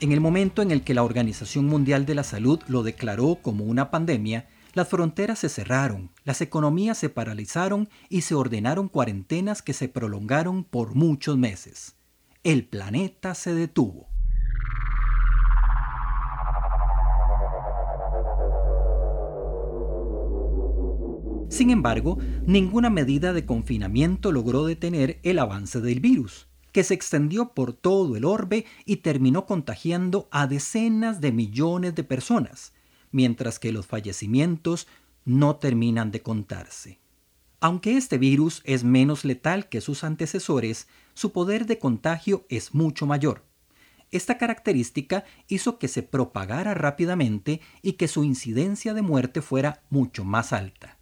en 0.00 0.12
el 0.12 0.20
momento 0.20 0.60
en 0.60 0.70
el 0.70 0.82
que 0.82 0.94
la 0.94 1.02
Organización 1.02 1.66
Mundial 1.66 2.04
de 2.04 2.14
la 2.14 2.22
Salud 2.22 2.60
lo 2.68 2.82
declaró 2.82 3.36
como 3.40 3.64
una 3.64 3.90
pandemia, 3.90 4.46
las 4.74 4.88
fronteras 4.88 5.38
se 5.38 5.48
cerraron, 5.48 6.10
las 6.24 6.42
economías 6.42 6.98
se 6.98 7.08
paralizaron 7.08 7.88
y 8.10 8.20
se 8.20 8.34
ordenaron 8.34 8.88
cuarentenas 8.88 9.62
que 9.62 9.72
se 9.72 9.88
prolongaron 9.88 10.64
por 10.64 10.94
muchos 10.94 11.38
meses. 11.38 11.96
El 12.44 12.66
planeta 12.66 13.34
se 13.34 13.54
detuvo. 13.54 14.06
Sin 21.48 21.70
embargo, 21.70 22.18
ninguna 22.44 22.90
medida 22.90 23.32
de 23.32 23.46
confinamiento 23.46 24.30
logró 24.30 24.66
detener 24.66 25.20
el 25.22 25.38
avance 25.38 25.80
del 25.80 26.00
virus 26.00 26.48
que 26.76 26.84
se 26.84 26.92
extendió 26.92 27.54
por 27.54 27.72
todo 27.72 28.16
el 28.16 28.26
orbe 28.26 28.66
y 28.84 28.96
terminó 28.96 29.46
contagiando 29.46 30.28
a 30.30 30.46
decenas 30.46 31.22
de 31.22 31.32
millones 31.32 31.94
de 31.94 32.04
personas, 32.04 32.74
mientras 33.12 33.58
que 33.58 33.72
los 33.72 33.86
fallecimientos 33.86 34.86
no 35.24 35.56
terminan 35.56 36.10
de 36.10 36.20
contarse. 36.20 37.00
Aunque 37.60 37.96
este 37.96 38.18
virus 38.18 38.60
es 38.66 38.84
menos 38.84 39.24
letal 39.24 39.70
que 39.70 39.80
sus 39.80 40.04
antecesores, 40.04 40.86
su 41.14 41.32
poder 41.32 41.64
de 41.64 41.78
contagio 41.78 42.44
es 42.50 42.74
mucho 42.74 43.06
mayor. 43.06 43.46
Esta 44.10 44.36
característica 44.36 45.24
hizo 45.48 45.78
que 45.78 45.88
se 45.88 46.02
propagara 46.02 46.74
rápidamente 46.74 47.62
y 47.80 47.94
que 47.94 48.06
su 48.06 48.22
incidencia 48.22 48.92
de 48.92 49.00
muerte 49.00 49.40
fuera 49.40 49.82
mucho 49.88 50.26
más 50.26 50.52
alta. 50.52 50.98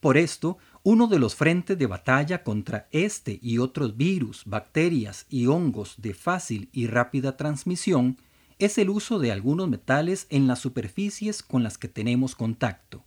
Por 0.00 0.16
esto, 0.16 0.58
uno 0.90 1.06
de 1.06 1.18
los 1.18 1.34
frentes 1.34 1.76
de 1.76 1.84
batalla 1.84 2.42
contra 2.42 2.88
este 2.92 3.38
y 3.42 3.58
otros 3.58 3.98
virus, 3.98 4.44
bacterias 4.46 5.26
y 5.28 5.46
hongos 5.46 5.96
de 5.98 6.14
fácil 6.14 6.70
y 6.72 6.86
rápida 6.86 7.36
transmisión 7.36 8.16
es 8.58 8.78
el 8.78 8.88
uso 8.88 9.18
de 9.18 9.30
algunos 9.30 9.68
metales 9.68 10.26
en 10.30 10.46
las 10.46 10.60
superficies 10.60 11.42
con 11.42 11.62
las 11.62 11.76
que 11.76 11.88
tenemos 11.88 12.34
contacto. 12.34 13.04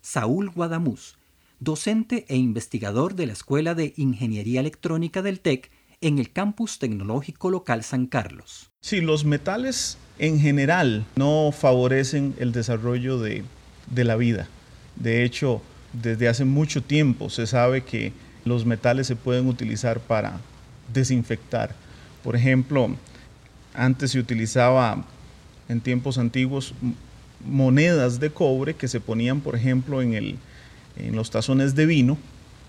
Saúl 0.00 0.50
Guadamuz, 0.50 1.14
docente 1.60 2.24
e 2.26 2.34
investigador 2.34 3.14
de 3.14 3.26
la 3.26 3.34
Escuela 3.34 3.76
de 3.76 3.94
Ingeniería 3.96 4.58
Electrónica 4.58 5.22
del 5.22 5.38
TEC 5.38 5.70
en 6.00 6.18
el 6.18 6.32
campus 6.32 6.80
tecnológico 6.80 7.50
local 7.50 7.84
San 7.84 8.08
Carlos. 8.08 8.72
Sí, 8.80 9.00
los 9.00 9.24
metales 9.24 9.96
en 10.18 10.40
general 10.40 11.06
no 11.14 11.52
favorecen 11.52 12.34
el 12.40 12.50
desarrollo 12.50 13.20
de, 13.20 13.44
de 13.92 14.02
la 14.02 14.16
vida. 14.16 14.48
De 14.96 15.22
hecho, 15.22 15.62
desde 16.02 16.28
hace 16.28 16.44
mucho 16.44 16.82
tiempo 16.82 17.30
se 17.30 17.46
sabe 17.46 17.82
que 17.82 18.12
los 18.44 18.64
metales 18.64 19.06
se 19.06 19.16
pueden 19.16 19.48
utilizar 19.48 20.00
para 20.00 20.38
desinfectar. 20.92 21.74
Por 22.22 22.36
ejemplo, 22.36 22.90
antes 23.74 24.12
se 24.12 24.18
utilizaba 24.18 25.04
en 25.68 25.80
tiempos 25.80 26.18
antiguos 26.18 26.74
monedas 27.44 28.20
de 28.20 28.30
cobre 28.30 28.74
que 28.74 28.88
se 28.88 29.00
ponían, 29.00 29.40
por 29.40 29.54
ejemplo, 29.56 30.00
en, 30.00 30.14
el, 30.14 30.38
los 31.12 31.30
tazones 31.30 31.74
de 31.74 31.86
vino 31.86 32.18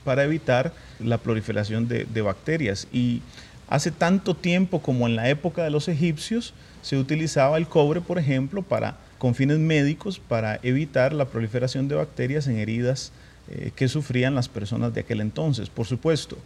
para 0.04 0.24
evitar 0.24 0.74
la 1.00 1.18
proliferación 1.18 1.88
de, 1.88 2.06
de 2.06 2.22
bacterias. 2.22 2.88
Y 2.92 3.22
hace 3.70 3.92
tanto 3.92 4.36
tiempo 4.36 4.82
como 4.82 5.08
en 5.08 5.16
la 5.16 5.30
época 5.30 5.64
de 5.64 5.70
los 5.70 5.88
egipcios 5.88 6.54
se 6.82 6.98
utilizaba 6.98 7.58
el 7.58 7.68
cobre, 7.68 8.02
por 8.02 8.18
ejemplo, 8.18 8.62
para, 8.62 8.98
con 9.18 9.36
fines 9.36 9.60
médicos 9.60 10.20
para 10.20 10.60
evitar 10.64 11.14
la 11.14 11.26
proliferación 11.26 11.88
de 11.88 11.96
bacterias 11.96 12.48
en 12.48 12.58
heridas 12.58 13.12
eh, 13.50 13.72
que 13.76 13.88
sufrían 13.88 14.36
las 14.36 14.50
personas 14.50 14.94
de 14.94 15.02
aquel 15.02 15.22
entonces. 15.22 15.70
Por 15.70 15.86
supuesto, 15.86 16.38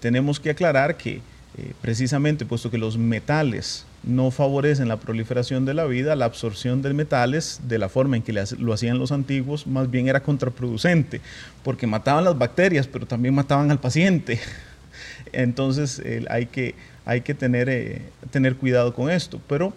tenemos 0.00 0.40
que 0.40 0.50
aclarar 0.50 0.96
que 0.96 1.16
eh, 1.56 1.72
precisamente 1.80 2.46
puesto 2.46 2.70
que 2.70 2.78
los 2.78 2.96
metales 2.96 3.84
no 4.02 4.30
favorecen 4.30 4.88
la 4.88 4.96
proliferación 4.96 5.64
de 5.64 5.74
la 5.74 5.84
vida, 5.84 6.16
la 6.16 6.24
absorción 6.24 6.82
de 6.82 6.94
metales 6.94 7.60
de 7.64 7.78
la 7.78 7.88
forma 7.88 8.16
en 8.16 8.22
que 8.22 8.32
lo 8.32 8.72
hacían 8.72 8.98
los 8.98 9.12
antiguos 9.12 9.66
más 9.66 9.90
bien 9.90 10.08
era 10.08 10.22
contraproducente, 10.22 11.20
porque 11.64 11.86
mataban 11.86 12.24
las 12.24 12.38
bacterias, 12.38 12.86
pero 12.86 13.06
también 13.06 13.34
mataban 13.34 13.70
al 13.70 13.80
paciente. 13.80 14.40
Entonces 15.32 16.00
hay 16.30 16.46
que, 16.46 16.74
hay 17.04 17.22
que 17.22 17.34
tener, 17.34 17.68
eh, 17.68 18.02
tener 18.30 18.56
cuidado 18.56 18.94
con 18.94 19.10
esto. 19.10 19.40
Pero 19.48 19.72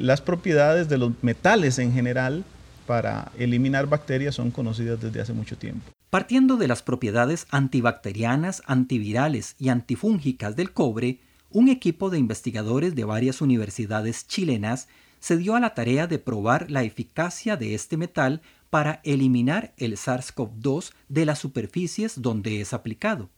las 0.00 0.20
propiedades 0.20 0.88
de 0.88 0.98
los 0.98 1.12
metales 1.22 1.78
en 1.78 1.94
general 1.94 2.44
para 2.86 3.32
eliminar 3.38 3.86
bacterias 3.86 4.34
son 4.34 4.50
conocidas 4.50 5.00
desde 5.00 5.20
hace 5.20 5.32
mucho 5.32 5.56
tiempo. 5.56 5.90
Partiendo 6.10 6.58
de 6.58 6.68
las 6.68 6.82
propiedades 6.82 7.46
antibacterianas, 7.50 8.62
antivirales 8.66 9.54
y 9.58 9.70
antifúngicas 9.70 10.56
del 10.56 10.72
cobre, 10.72 11.20
un 11.50 11.68
equipo 11.68 12.10
de 12.10 12.18
investigadores 12.18 12.94
de 12.94 13.04
varias 13.04 13.40
universidades 13.40 14.26
chilenas 14.26 14.88
se 15.20 15.36
dio 15.36 15.54
a 15.54 15.60
la 15.60 15.72
tarea 15.72 16.06
de 16.06 16.18
probar 16.18 16.70
la 16.70 16.82
eficacia 16.82 17.56
de 17.56 17.74
este 17.74 17.96
metal 17.96 18.42
para 18.68 19.00
eliminar 19.04 19.72
el 19.76 19.96
SARS-CoV-2 19.96 20.92
de 21.08 21.24
las 21.24 21.38
superficies 21.38 22.20
donde 22.20 22.60
es 22.60 22.72
aplicado. 22.72 23.30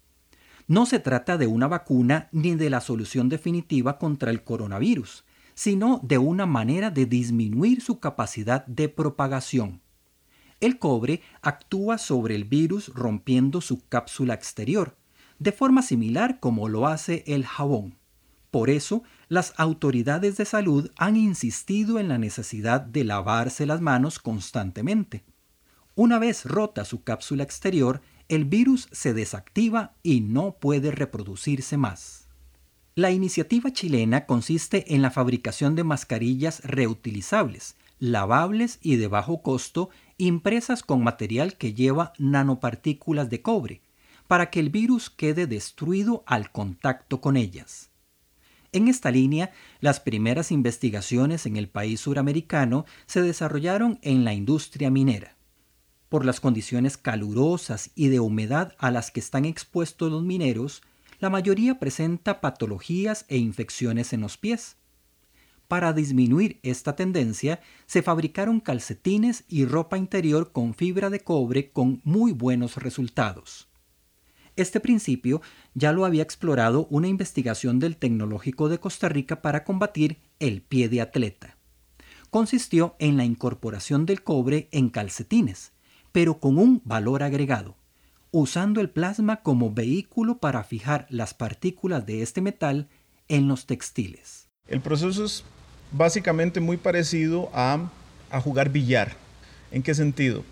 No 0.66 0.86
se 0.86 0.98
trata 0.98 1.36
de 1.36 1.46
una 1.46 1.68
vacuna 1.68 2.28
ni 2.32 2.54
de 2.54 2.70
la 2.70 2.80
solución 2.80 3.28
definitiva 3.28 3.98
contra 3.98 4.30
el 4.30 4.42
coronavirus, 4.42 5.23
sino 5.54 6.00
de 6.02 6.18
una 6.18 6.46
manera 6.46 6.90
de 6.90 7.06
disminuir 7.06 7.80
su 7.80 8.00
capacidad 8.00 8.66
de 8.66 8.88
propagación. 8.88 9.80
El 10.60 10.78
cobre 10.78 11.22
actúa 11.42 11.98
sobre 11.98 12.34
el 12.34 12.44
virus 12.44 12.88
rompiendo 12.94 13.60
su 13.60 13.86
cápsula 13.88 14.34
exterior, 14.34 14.96
de 15.38 15.52
forma 15.52 15.82
similar 15.82 16.40
como 16.40 16.68
lo 16.68 16.86
hace 16.86 17.24
el 17.26 17.44
jabón. 17.44 17.98
Por 18.50 18.70
eso, 18.70 19.02
las 19.28 19.52
autoridades 19.56 20.36
de 20.36 20.44
salud 20.44 20.90
han 20.96 21.16
insistido 21.16 21.98
en 21.98 22.08
la 22.08 22.18
necesidad 22.18 22.80
de 22.80 23.02
lavarse 23.02 23.66
las 23.66 23.80
manos 23.80 24.20
constantemente. 24.20 25.24
Una 25.96 26.18
vez 26.18 26.44
rota 26.44 26.84
su 26.84 27.02
cápsula 27.02 27.42
exterior, 27.42 28.00
el 28.28 28.44
virus 28.44 28.88
se 28.92 29.12
desactiva 29.12 29.96
y 30.02 30.20
no 30.20 30.56
puede 30.58 30.92
reproducirse 30.92 31.76
más. 31.76 32.23
La 32.96 33.10
iniciativa 33.10 33.72
chilena 33.72 34.24
consiste 34.24 34.94
en 34.94 35.02
la 35.02 35.10
fabricación 35.10 35.74
de 35.74 35.82
mascarillas 35.82 36.60
reutilizables, 36.62 37.74
lavables 37.98 38.78
y 38.82 38.94
de 38.94 39.08
bajo 39.08 39.42
costo 39.42 39.90
impresas 40.16 40.84
con 40.84 41.02
material 41.02 41.56
que 41.56 41.74
lleva 41.74 42.12
nanopartículas 42.18 43.28
de 43.30 43.42
cobre, 43.42 43.82
para 44.28 44.48
que 44.48 44.60
el 44.60 44.70
virus 44.70 45.10
quede 45.10 45.48
destruido 45.48 46.22
al 46.24 46.52
contacto 46.52 47.20
con 47.20 47.36
ellas. 47.36 47.90
En 48.70 48.86
esta 48.86 49.10
línea, 49.10 49.50
las 49.80 49.98
primeras 49.98 50.52
investigaciones 50.52 51.46
en 51.46 51.56
el 51.56 51.68
país 51.68 51.98
suramericano 51.98 52.86
se 53.06 53.22
desarrollaron 53.22 53.98
en 54.02 54.24
la 54.24 54.34
industria 54.34 54.92
minera. 54.92 55.36
Por 56.08 56.24
las 56.24 56.38
condiciones 56.38 56.96
calurosas 56.96 57.90
y 57.96 58.06
de 58.06 58.20
humedad 58.20 58.76
a 58.78 58.92
las 58.92 59.10
que 59.10 59.18
están 59.18 59.46
expuestos 59.46 60.12
los 60.12 60.22
mineros, 60.22 60.82
la 61.24 61.30
mayoría 61.30 61.78
presenta 61.78 62.42
patologías 62.42 63.24
e 63.28 63.38
infecciones 63.38 64.12
en 64.12 64.20
los 64.20 64.36
pies. 64.36 64.76
Para 65.68 65.94
disminuir 65.94 66.60
esta 66.62 66.96
tendencia, 66.96 67.62
se 67.86 68.02
fabricaron 68.02 68.60
calcetines 68.60 69.44
y 69.48 69.64
ropa 69.64 69.96
interior 69.96 70.52
con 70.52 70.74
fibra 70.74 71.08
de 71.08 71.20
cobre 71.20 71.70
con 71.70 72.02
muy 72.04 72.32
buenos 72.32 72.76
resultados. 72.76 73.68
Este 74.54 74.80
principio 74.80 75.40
ya 75.72 75.94
lo 75.94 76.04
había 76.04 76.22
explorado 76.22 76.86
una 76.90 77.08
investigación 77.08 77.78
del 77.78 77.96
Tecnológico 77.96 78.68
de 78.68 78.78
Costa 78.78 79.08
Rica 79.08 79.40
para 79.40 79.64
combatir 79.64 80.18
el 80.40 80.60
pie 80.60 80.90
de 80.90 81.00
atleta. 81.00 81.56
Consistió 82.28 82.96
en 82.98 83.16
la 83.16 83.24
incorporación 83.24 84.04
del 84.04 84.22
cobre 84.22 84.68
en 84.72 84.90
calcetines, 84.90 85.72
pero 86.12 86.38
con 86.38 86.58
un 86.58 86.82
valor 86.84 87.22
agregado, 87.22 87.78
usando 88.36 88.80
el 88.80 88.90
plasma 88.90 89.42
como 89.42 89.72
vehículo 89.72 90.38
para 90.38 90.64
fijar 90.64 91.06
las 91.08 91.34
partículas 91.34 92.04
de 92.04 92.20
este 92.20 92.40
metal 92.40 92.88
en 93.28 93.46
los 93.46 93.64
textiles. 93.64 94.48
El 94.66 94.80
proceso 94.80 95.24
es 95.24 95.44
básicamente 95.92 96.58
muy 96.58 96.76
parecido 96.76 97.48
a, 97.54 97.88
jugar 98.42 98.70
billar. 98.70 99.12
¿En 99.70 99.84
qué 99.84 99.94
sentido? 99.94 100.42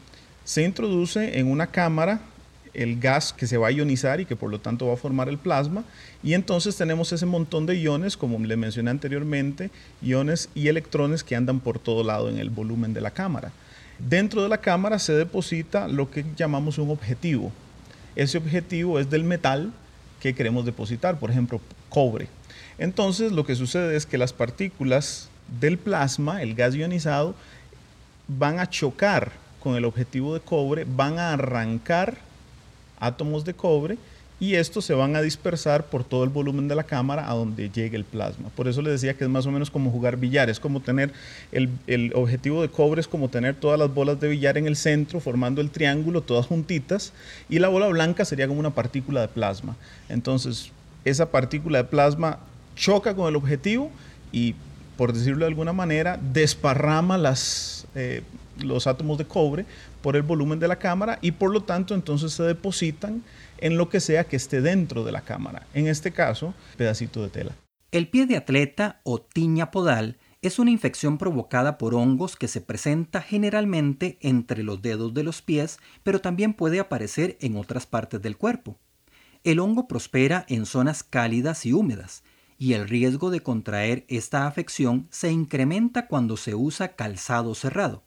Se 0.45 0.63
introduce 0.63 1.41
en 1.41 1.51
una 1.51 1.67
cámara 1.67 2.21
el 2.73 3.01
gas 3.01 3.33
que 3.33 3.49
se 3.49 3.57
va 3.57 3.67
a 3.67 3.73
ionizar 3.73 4.21
y 4.21 4.27
que 4.27 4.37
por 4.37 4.49
lo 4.49 4.61
tanto 4.61 4.87
va 4.87 4.95
a 4.95 4.97
formar 4.97 5.29
el 5.29 5.39
plasma. 5.39 5.83
Y 6.23 6.35
entonces 6.35 6.77
tenemos 6.77 7.13
ese 7.13 7.27
montón 7.27 7.67
de 7.67 7.81
iones, 7.81 8.17
como 8.17 8.39
le 8.39 8.57
mencioné 8.57 8.93
anteriormente, 8.93 9.73
iones 10.01 10.51
y 10.55 10.69
electrones 10.69 11.25
que 11.25 11.35
andan 11.35 11.59
por 11.59 11.81
todo 11.81 12.05
lado 12.05 12.29
en 12.29 12.39
el 12.39 12.51
volumen 12.51 12.95
de 12.95 13.01
la 13.01 13.11
cámara. 13.11 13.51
Dentro 13.99 14.41
de 14.45 14.49
la 14.49 14.59
cámara 14.59 15.01
se 15.01 15.15
deposita 15.15 15.89
lo 15.89 16.13
que 16.13 16.25
llamamos 16.37 16.79
un 16.79 16.91
objetivo. 16.91 17.51
Ese 18.17 18.39
objetivo 18.39 18.99
es 18.99 19.11
del 19.11 19.25
metal 19.25 19.73
que 20.21 20.35
queremos 20.35 20.65
depositar, 20.65 21.19
por 21.19 21.31
ejemplo, 21.31 21.61
cobre. 21.89 22.29
Entonces 22.79 23.33
lo 23.33 23.45
que 23.45 23.55
sucede 23.55 23.97
es 23.97 24.07
que 24.07 24.19
las 24.19 24.33
partículas 24.33 25.29
del 25.61 25.79
plasma, 25.79 26.43
el 26.43 26.55
gas 26.55 26.75
ionizado, 26.75 27.35
van 28.29 28.61
a 28.61 28.69
chocar 28.69 29.33
con 29.63 29.77
el 29.77 29.85
objetivo 29.85 30.35
de 30.35 30.41
cobre, 30.41 30.85
van 30.85 31.19
a 31.19 31.33
arrancar 31.33 32.19
átomos 32.99 33.45
de 33.45 33.55
cobre 33.55 33.99
y 34.43 34.57
estos 34.57 34.85
se 34.85 34.93
van 34.93 35.15
a 35.15 35.23
dispersar 35.23 35.85
por 35.85 36.03
todo 36.03 36.25
el 36.25 36.31
volumen 36.31 36.67
de 36.67 36.75
la 36.75 36.83
cámara 36.83 37.31
a 37.31 37.35
donde 37.35 37.71
llegue 37.71 37.97
el 37.97 38.03
plasma. 38.03 38.49
Por 38.57 38.67
eso 38.67 38.83
les 38.83 38.95
decía 38.95 39.15
que 39.15 39.23
es 39.23 39.31
más 39.31 39.47
o 39.47 39.53
menos 39.53 39.71
como 39.71 39.93
jugar 39.93 40.17
billar, 40.17 40.51
es 40.51 40.59
como 40.59 40.81
tener 40.81 41.13
el, 41.53 41.69
el, 41.87 42.11
objetivo 42.17 42.61
de 42.61 42.69
cobre, 42.69 43.01
es 43.01 43.07
como 43.07 43.29
tener 43.29 43.55
todas 43.55 43.79
las 43.79 43.95
bolas 43.95 44.19
de 44.19 44.27
billar 44.27 44.59
en 44.59 44.67
el 44.67 44.75
centro, 44.75 45.21
formando 45.21 45.61
el 45.61 45.71
triángulo, 45.71 46.23
todas 46.23 46.47
juntitas, 46.47 47.13
y 47.49 47.61
la 47.61 47.69
bola 47.69 47.87
blanca 47.87 48.25
sería 48.25 48.49
como 48.49 48.59
una 48.59 48.75
partícula 48.75 49.21
de 49.21 49.29
plasma. 49.29 49.77
Entonces, 50.09 50.73
esa 51.05 51.31
partícula 51.31 51.79
de 51.79 51.85
plasma 51.85 52.41
choca 52.75 53.15
con 53.15 53.29
el 53.29 53.37
objetivo 53.37 53.93
y 54.33 54.57
por 54.97 55.13
decirlo 55.13 55.45
de 55.45 55.51
alguna 55.51 55.73
manera, 55.73 56.19
desparrama 56.21 57.17
las, 57.17 57.87
eh, 57.95 58.23
los 58.59 58.89
átomos 58.89 59.19
de 59.19 59.25
cobre 59.25 59.67
por 60.03 60.17
el 60.17 60.23
volumen 60.23 60.59
de 60.59 60.67
la 60.67 60.77
cámara 60.77 61.21
y 61.23 61.31
por 61.31 61.53
lo 61.53 61.63
tanto 61.63 61.95
entonces 61.95 62.33
se 62.33 62.43
depositan 62.43 63.23
en 63.63 63.79
lo 63.79 63.89
que 63.89 64.01
sea 64.01 64.25
que 64.25 64.37
esté 64.37 64.61
dentro 64.61 65.05
de 65.05 65.13
la 65.13 65.23
cámara. 65.23 65.67
En 65.73 65.87
este 65.87 66.13
caso, 66.13 66.53
pedacito 66.77 67.23
de 67.23 67.31
tela. 67.31 67.57
El 67.93 68.09
pie 68.09 68.27
de 68.27 68.37
atleta 68.37 69.01
o 69.05 69.21
tiña 69.21 69.71
podal 69.71 70.19
es 70.43 70.59
una 70.59 70.73
infección 70.73 71.19
provocada 71.19 71.79
por 71.79 71.95
hongos 71.95 72.37
que 72.37 72.49
se 72.49 72.61
presenta 72.61 73.23
generalmente 73.23 74.19
entre 74.21 74.65
los 74.65 74.83
dedos 74.83 75.15
de 75.15 75.23
los 75.23 75.41
pies, 75.41 75.79
pero 76.03 76.21
también 76.21 76.53
puede 76.53 76.81
aparecer 76.81 77.39
en 77.41 77.57
otras 77.57 77.87
partes 77.87 78.21
del 78.21 78.37
cuerpo. 78.37 78.79
El 79.45 79.61
hongo 79.61 79.87
prospera 79.87 80.45
en 80.49 80.67
zonas 80.67 81.05
cálidas 81.05 81.65
y 81.65 81.73
húmedas, 81.73 82.25
y 82.59 82.75
el 82.75 82.89
riesgo 82.89 83.31
de 83.31 83.41
contraer 83.41 84.05
esta 84.09 84.47
afección 84.47 85.07
se 85.11 85.31
incrementa 85.31 86.09
cuando 86.09 86.37
se 86.37 86.57
usa 86.57 86.97
calzado 86.97 87.55
cerrado. 87.55 88.03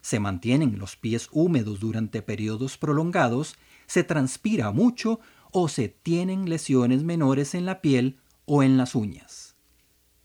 Se 0.00 0.20
mantienen 0.20 0.78
los 0.78 0.96
pies 0.96 1.28
húmedos 1.32 1.80
durante 1.80 2.22
periodos 2.22 2.76
prolongados, 2.78 3.56
se 3.88 4.04
transpira 4.04 4.70
mucho 4.70 5.18
o 5.50 5.68
se 5.68 5.88
tienen 5.88 6.48
lesiones 6.48 7.02
menores 7.02 7.56
en 7.56 7.66
la 7.66 7.80
piel 7.80 8.20
o 8.44 8.62
en 8.62 8.76
las 8.76 8.94
uñas. 8.94 9.56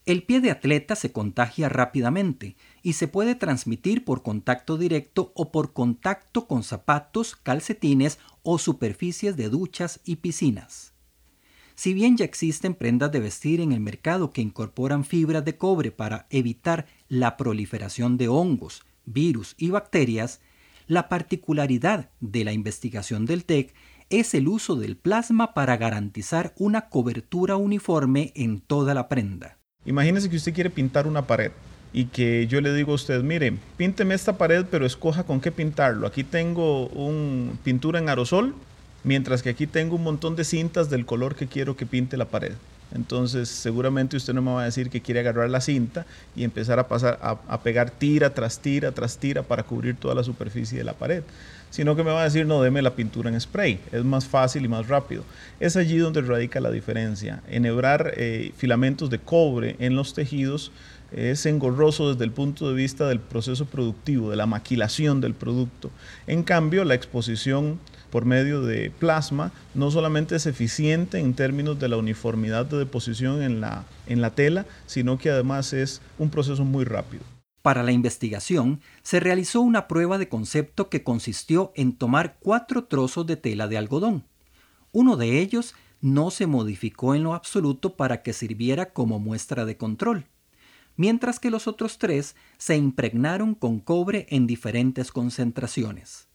El 0.06 0.24
pie 0.24 0.42
de 0.42 0.52
atleta 0.52 0.98
se 0.98 1.14
contagia 1.14 1.70
rápidamente 1.70 2.58
y 2.82 2.94
se 2.94 3.08
puede 3.08 3.36
transmitir 3.36 4.04
por 4.04 4.22
contacto 4.22 4.78
directo 4.78 5.32
o 5.34 5.50
por 5.50 5.72
contacto 5.72 6.46
con 6.46 6.64
zapatos, 6.64 7.38
calcetines 7.38 8.20
o 8.44 8.58
superficies 8.58 9.38
de 9.38 9.48
duchas 9.48 10.02
y 10.04 10.18
piscinas. 10.18 10.94
Si 11.76 11.94
bien 11.94 12.18
ya 12.18 12.26
existen 12.26 12.76
prendas 12.76 13.14
de 13.14 13.22
vestir 13.22 13.62
en 13.62 13.72
el 13.72 13.80
mercado 13.80 14.32
que 14.32 14.42
incorporan 14.42 15.06
fibras 15.06 15.46
de 15.46 15.58
cobre 15.58 15.92
para 15.92 16.28
evitar 16.30 16.86
la 17.08 17.38
proliferación 17.38 18.18
de 18.18 18.28
hongos, 18.28 18.84
virus 19.06 19.56
y 19.58 19.70
bacterias, 19.70 20.42
la 20.88 21.10
particularidad 21.10 22.10
de 22.20 22.44
la 22.44 22.54
investigación 22.54 23.26
del 23.26 23.46
TEC 23.46 23.74
es 24.10 24.34
el 24.34 24.48
uso 24.48 24.76
del 24.76 24.98
plasma 24.98 25.54
para 25.54 25.78
garantizar 25.78 26.54
una 26.58 26.90
cobertura 26.90 27.56
uniforme 27.56 28.32
en 28.36 28.60
toda 28.60 28.94
la 28.94 29.10
prenda. 29.10 29.58
Imagínese 29.86 30.30
que 30.30 30.36
usted 30.36 30.54
quiere 30.54 30.70
pintar 30.70 31.08
una 31.08 31.26
pared 31.26 31.52
y 31.94 32.06
que 32.06 32.48
yo 32.48 32.62
le 32.62 32.74
digo 32.74 32.92
a 32.92 32.96
usted, 32.96 33.24
mire, 33.24 33.54
pínteme 33.78 34.16
esta 34.16 34.38
pared, 34.38 34.66
pero 34.70 34.86
escoja 34.86 35.24
con 35.24 35.42
qué 35.42 35.52
pintarlo. 35.52 36.08
Aquí 36.08 36.24
tengo 36.24 36.88
un 36.88 37.58
pintura 37.64 38.00
en 38.00 38.10
aerosol, 38.10 38.56
mientras 39.04 39.44
que 39.44 39.50
aquí 39.50 39.68
tengo 39.68 39.96
un 39.96 40.04
montón 40.04 40.36
de 40.36 40.44
cintas 40.44 40.90
del 40.90 41.06
color 41.06 41.36
que 41.36 41.48
quiero 41.48 41.76
que 41.76 41.86
pinte 41.86 42.18
la 42.18 42.26
pared. 42.26 42.54
Entonces, 42.94 43.50
seguramente 43.50 44.18
usted 44.18 44.34
no 44.34 44.42
me 44.42 44.52
va 44.52 44.62
a 44.62 44.66
decir 44.66 44.90
que 44.90 45.02
quiere 45.02 45.22
agarrar 45.22 45.50
la 45.50 45.62
cinta 45.62 46.06
y 46.36 46.44
empezar 46.44 46.80
a 46.80 46.88
pasar 46.88 47.20
a, 47.22 47.62
pegar 47.62 47.90
tira 47.90 48.34
tras 48.34 48.60
tira 48.60 48.92
tras 48.92 49.18
tira 49.18 49.42
para 49.44 49.64
cubrir 49.64 49.96
toda 49.96 50.14
la 50.16 50.24
superficie 50.24 50.78
de 50.78 50.84
la 50.84 50.94
pared, 50.94 51.24
sino 51.70 51.96
que 51.96 52.04
me 52.04 52.12
va 52.12 52.22
a 52.22 52.26
decir, 52.26 52.46
no, 52.46 52.62
deme 52.62 52.82
la 52.82 52.96
pintura 52.96 53.30
en 53.30 53.40
spray, 53.40 53.80
es 53.92 54.04
más 54.04 54.26
fácil 54.26 54.64
y 54.66 54.68
más 54.68 54.88
rápido. 54.88 55.24
Es 55.60 55.76
allí 55.76 55.98
donde 55.98 56.22
radica 56.22 56.60
la 56.60 56.70
diferencia. 56.70 57.42
Enhebrar 57.50 58.14
eh, 58.16 58.52
filamentos 58.58 59.10
de 59.10 59.20
cobre 59.20 59.76
en 59.80 59.96
los 59.96 60.14
tejidos 60.14 60.72
es 61.12 61.46
engorroso 61.46 62.12
desde 62.12 62.26
el 62.26 62.32
punto 62.32 62.70
de 62.70 62.76
vista 62.76 63.08
del 63.08 63.20
proceso 63.20 63.66
productivo, 63.66 64.30
de 64.30 64.36
la 64.36 64.46
maquilación 64.46 65.22
del 65.22 65.34
producto. 65.34 65.92
En 66.28 66.44
cambio, 66.44 66.84
la 66.86 66.96
exposición 66.96 67.80
por 68.14 68.26
medio 68.26 68.62
de 68.62 68.92
plasma 68.92 69.52
no 69.74 69.90
solamente 69.90 70.36
es 70.36 70.46
eficiente 70.46 71.18
en 71.18 71.34
términos 71.34 71.80
de 71.80 71.88
la 71.88 71.98
uniformidad 71.98 72.64
de 72.68 72.78
deposición 72.78 73.42
en 73.42 73.60
la, 73.60 73.86
en 74.06 74.22
la 74.22 74.36
tela, 74.36 74.68
sino 74.86 75.18
que 75.18 75.32
además 75.32 75.74
es 75.74 76.00
un 76.20 76.30
proceso 76.30 76.64
muy 76.64 76.86
rápido. 76.86 77.24
Para 77.64 77.82
la 77.82 77.92
investigación, 77.92 78.82
se 79.02 79.20
realizó 79.20 79.62
una 79.62 79.88
prueba 79.88 80.20
de 80.20 80.30
concepto 80.30 80.90
que 80.90 81.04
consistió 81.04 81.72
en 81.76 81.94
tomar 81.94 82.38
cuatro 82.40 82.84
trozos 82.84 83.26
de 83.26 83.36
tela 83.36 83.68
de 83.68 83.80
algodón. 83.80 84.26
Uno 84.92 85.18
de 85.18 85.40
ellos 85.40 85.74
no 86.00 86.30
se 86.30 86.46
modificó 86.46 87.16
en 87.16 87.24
lo 87.24 87.34
absoluto 87.34 87.96
para 87.96 88.22
que 88.22 88.34
sirviera 88.34 88.94
como 88.94 89.18
muestra 89.18 89.66
de 89.66 89.76
control, 89.76 90.28
mientras 90.98 91.40
que 91.40 91.50
los 91.50 91.68
otros 91.68 91.98
tres 91.98 92.36
se 92.60 92.78
impregnaron 92.78 93.56
con 93.56 93.80
cobre 93.80 94.28
en 94.30 94.46
diferentes 94.46 95.12
concentraciones. 95.12 96.28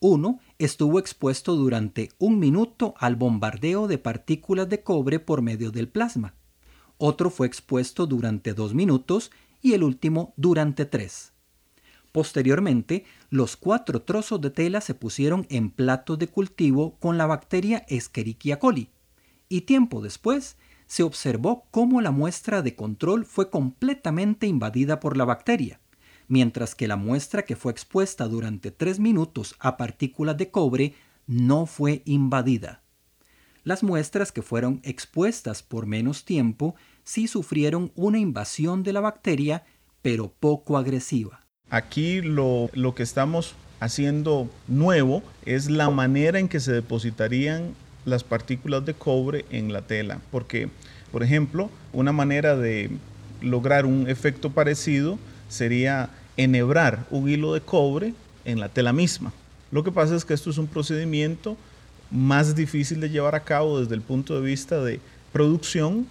Uno 0.00 0.38
estuvo 0.58 1.00
expuesto 1.00 1.56
durante 1.56 2.10
un 2.18 2.38
minuto 2.38 2.94
al 2.98 3.16
bombardeo 3.16 3.88
de 3.88 3.98
partículas 3.98 4.68
de 4.68 4.82
cobre 4.82 5.18
por 5.18 5.42
medio 5.42 5.72
del 5.72 5.88
plasma. 5.88 6.34
Otro 6.98 7.30
fue 7.30 7.48
expuesto 7.48 8.06
durante 8.06 8.54
dos 8.54 8.74
minutos 8.74 9.32
y 9.60 9.72
el 9.72 9.82
último 9.82 10.34
durante 10.36 10.84
tres. 10.84 11.32
Posteriormente, 12.12 13.04
los 13.28 13.56
cuatro 13.56 14.02
trozos 14.02 14.40
de 14.40 14.50
tela 14.50 14.80
se 14.80 14.94
pusieron 14.94 15.46
en 15.50 15.70
platos 15.70 16.18
de 16.18 16.28
cultivo 16.28 16.96
con 17.00 17.18
la 17.18 17.26
bacteria 17.26 17.84
Escherichia 17.88 18.58
coli 18.58 18.90
y 19.48 19.62
tiempo 19.62 20.00
después 20.00 20.56
se 20.86 21.02
observó 21.02 21.66
cómo 21.70 22.00
la 22.00 22.12
muestra 22.12 22.62
de 22.62 22.76
control 22.76 23.24
fue 23.24 23.50
completamente 23.50 24.46
invadida 24.46 25.00
por 25.00 25.16
la 25.16 25.24
bacteria 25.24 25.80
mientras 26.28 26.74
que 26.74 26.86
la 26.86 26.96
muestra 26.96 27.44
que 27.44 27.56
fue 27.56 27.72
expuesta 27.72 28.28
durante 28.28 28.70
tres 28.70 29.00
minutos 29.00 29.56
a 29.58 29.76
partículas 29.76 30.36
de 30.36 30.50
cobre 30.50 30.94
no 31.26 31.66
fue 31.66 32.02
invadida. 32.04 32.82
Las 33.64 33.82
muestras 33.82 34.32
que 34.32 34.42
fueron 34.42 34.80
expuestas 34.84 35.62
por 35.62 35.86
menos 35.86 36.24
tiempo 36.24 36.74
sí 37.04 37.26
sufrieron 37.26 37.92
una 37.96 38.18
invasión 38.18 38.82
de 38.82 38.92
la 38.92 39.00
bacteria, 39.00 39.64
pero 40.00 40.32
poco 40.38 40.78
agresiva. 40.78 41.44
Aquí 41.70 42.22
lo, 42.22 42.70
lo 42.72 42.94
que 42.94 43.02
estamos 43.02 43.54
haciendo 43.80 44.48
nuevo 44.68 45.22
es 45.44 45.68
la 45.68 45.90
manera 45.90 46.38
en 46.38 46.48
que 46.48 46.60
se 46.60 46.72
depositarían 46.72 47.74
las 48.04 48.24
partículas 48.24 48.84
de 48.86 48.94
cobre 48.94 49.44
en 49.50 49.72
la 49.72 49.82
tela. 49.82 50.20
Porque, 50.30 50.68
por 51.12 51.22
ejemplo, 51.22 51.70
una 51.92 52.12
manera 52.12 52.56
de 52.56 52.90
lograr 53.40 53.86
un 53.86 54.08
efecto 54.08 54.50
parecido 54.50 55.18
sería 55.48 56.10
enhebrar 56.38 57.04
un 57.10 57.28
hilo 57.28 57.52
de 57.52 57.60
cobre 57.60 58.14
en 58.46 58.60
la 58.60 58.70
tela 58.70 58.94
misma. 58.94 59.32
Lo 59.70 59.84
que 59.84 59.92
pasa 59.92 60.16
es 60.16 60.24
que 60.24 60.32
esto 60.32 60.48
es 60.48 60.56
un 60.56 60.68
procedimiento 60.68 61.58
más 62.10 62.54
difícil 62.54 63.00
de 63.00 63.10
llevar 63.10 63.34
a 63.34 63.44
cabo 63.44 63.80
desde 63.80 63.94
el 63.94 64.00
punto 64.00 64.34
de 64.34 64.46
vista 64.46 64.82
de 64.82 65.00
producción 65.32 66.06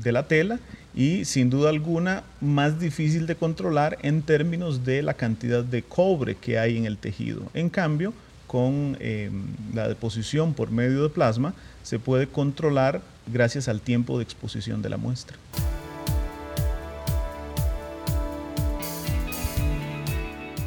de 0.00 0.12
la 0.12 0.28
tela 0.28 0.60
y 0.94 1.24
sin 1.24 1.50
duda 1.50 1.70
alguna 1.70 2.22
más 2.40 2.78
difícil 2.78 3.26
de 3.26 3.34
controlar 3.34 3.98
en 4.02 4.22
términos 4.22 4.84
de 4.84 5.02
la 5.02 5.14
cantidad 5.14 5.64
de 5.64 5.82
cobre 5.82 6.36
que 6.36 6.58
hay 6.58 6.76
en 6.76 6.84
el 6.84 6.98
tejido. 6.98 7.42
En 7.54 7.68
cambio, 7.68 8.12
con 8.46 8.96
em, 9.00 9.46
la 9.74 9.88
deposición 9.88 10.52
por 10.52 10.70
medio 10.70 11.02
de 11.02 11.08
plasma 11.08 11.54
se 11.82 11.98
puede 11.98 12.26
controlar 12.26 13.00
gracias 13.26 13.68
al 13.68 13.80
tiempo 13.80 14.18
de 14.18 14.24
exposición 14.24 14.82
de 14.82 14.90
la 14.90 14.98
muestra. 14.98 15.38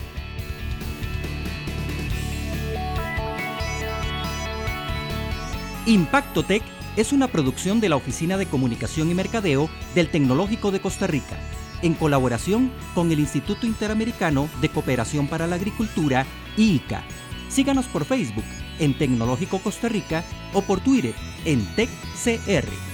Impactotec 5.86 6.62
es 6.94 7.12
una 7.12 7.26
producción 7.26 7.80
de 7.80 7.88
la 7.88 7.96
Oficina 7.96 8.36
de 8.36 8.46
Comunicación 8.46 9.10
y 9.10 9.14
Mercadeo 9.14 9.68
del 9.96 10.12
Tecnológico 10.12 10.70
de 10.70 10.80
Costa 10.80 11.08
Rica, 11.08 11.36
en 11.82 11.94
colaboración 11.94 12.70
con 12.94 13.10
el 13.10 13.18
Instituto 13.18 13.66
Interamericano 13.66 14.48
de 14.60 14.68
Cooperación 14.68 15.26
para 15.26 15.48
la 15.48 15.56
Agricultura 15.56 16.24
IICA. 16.56 17.04
Síganos 17.48 17.86
por 17.86 18.04
Facebook 18.04 18.44
en 18.78 18.96
Tecnológico 18.96 19.58
Costa 19.58 19.88
Rica 19.88 20.24
o 20.52 20.62
por 20.62 20.80
Twitter 20.80 21.14
en 21.44 21.64
TecCR. 21.74 22.91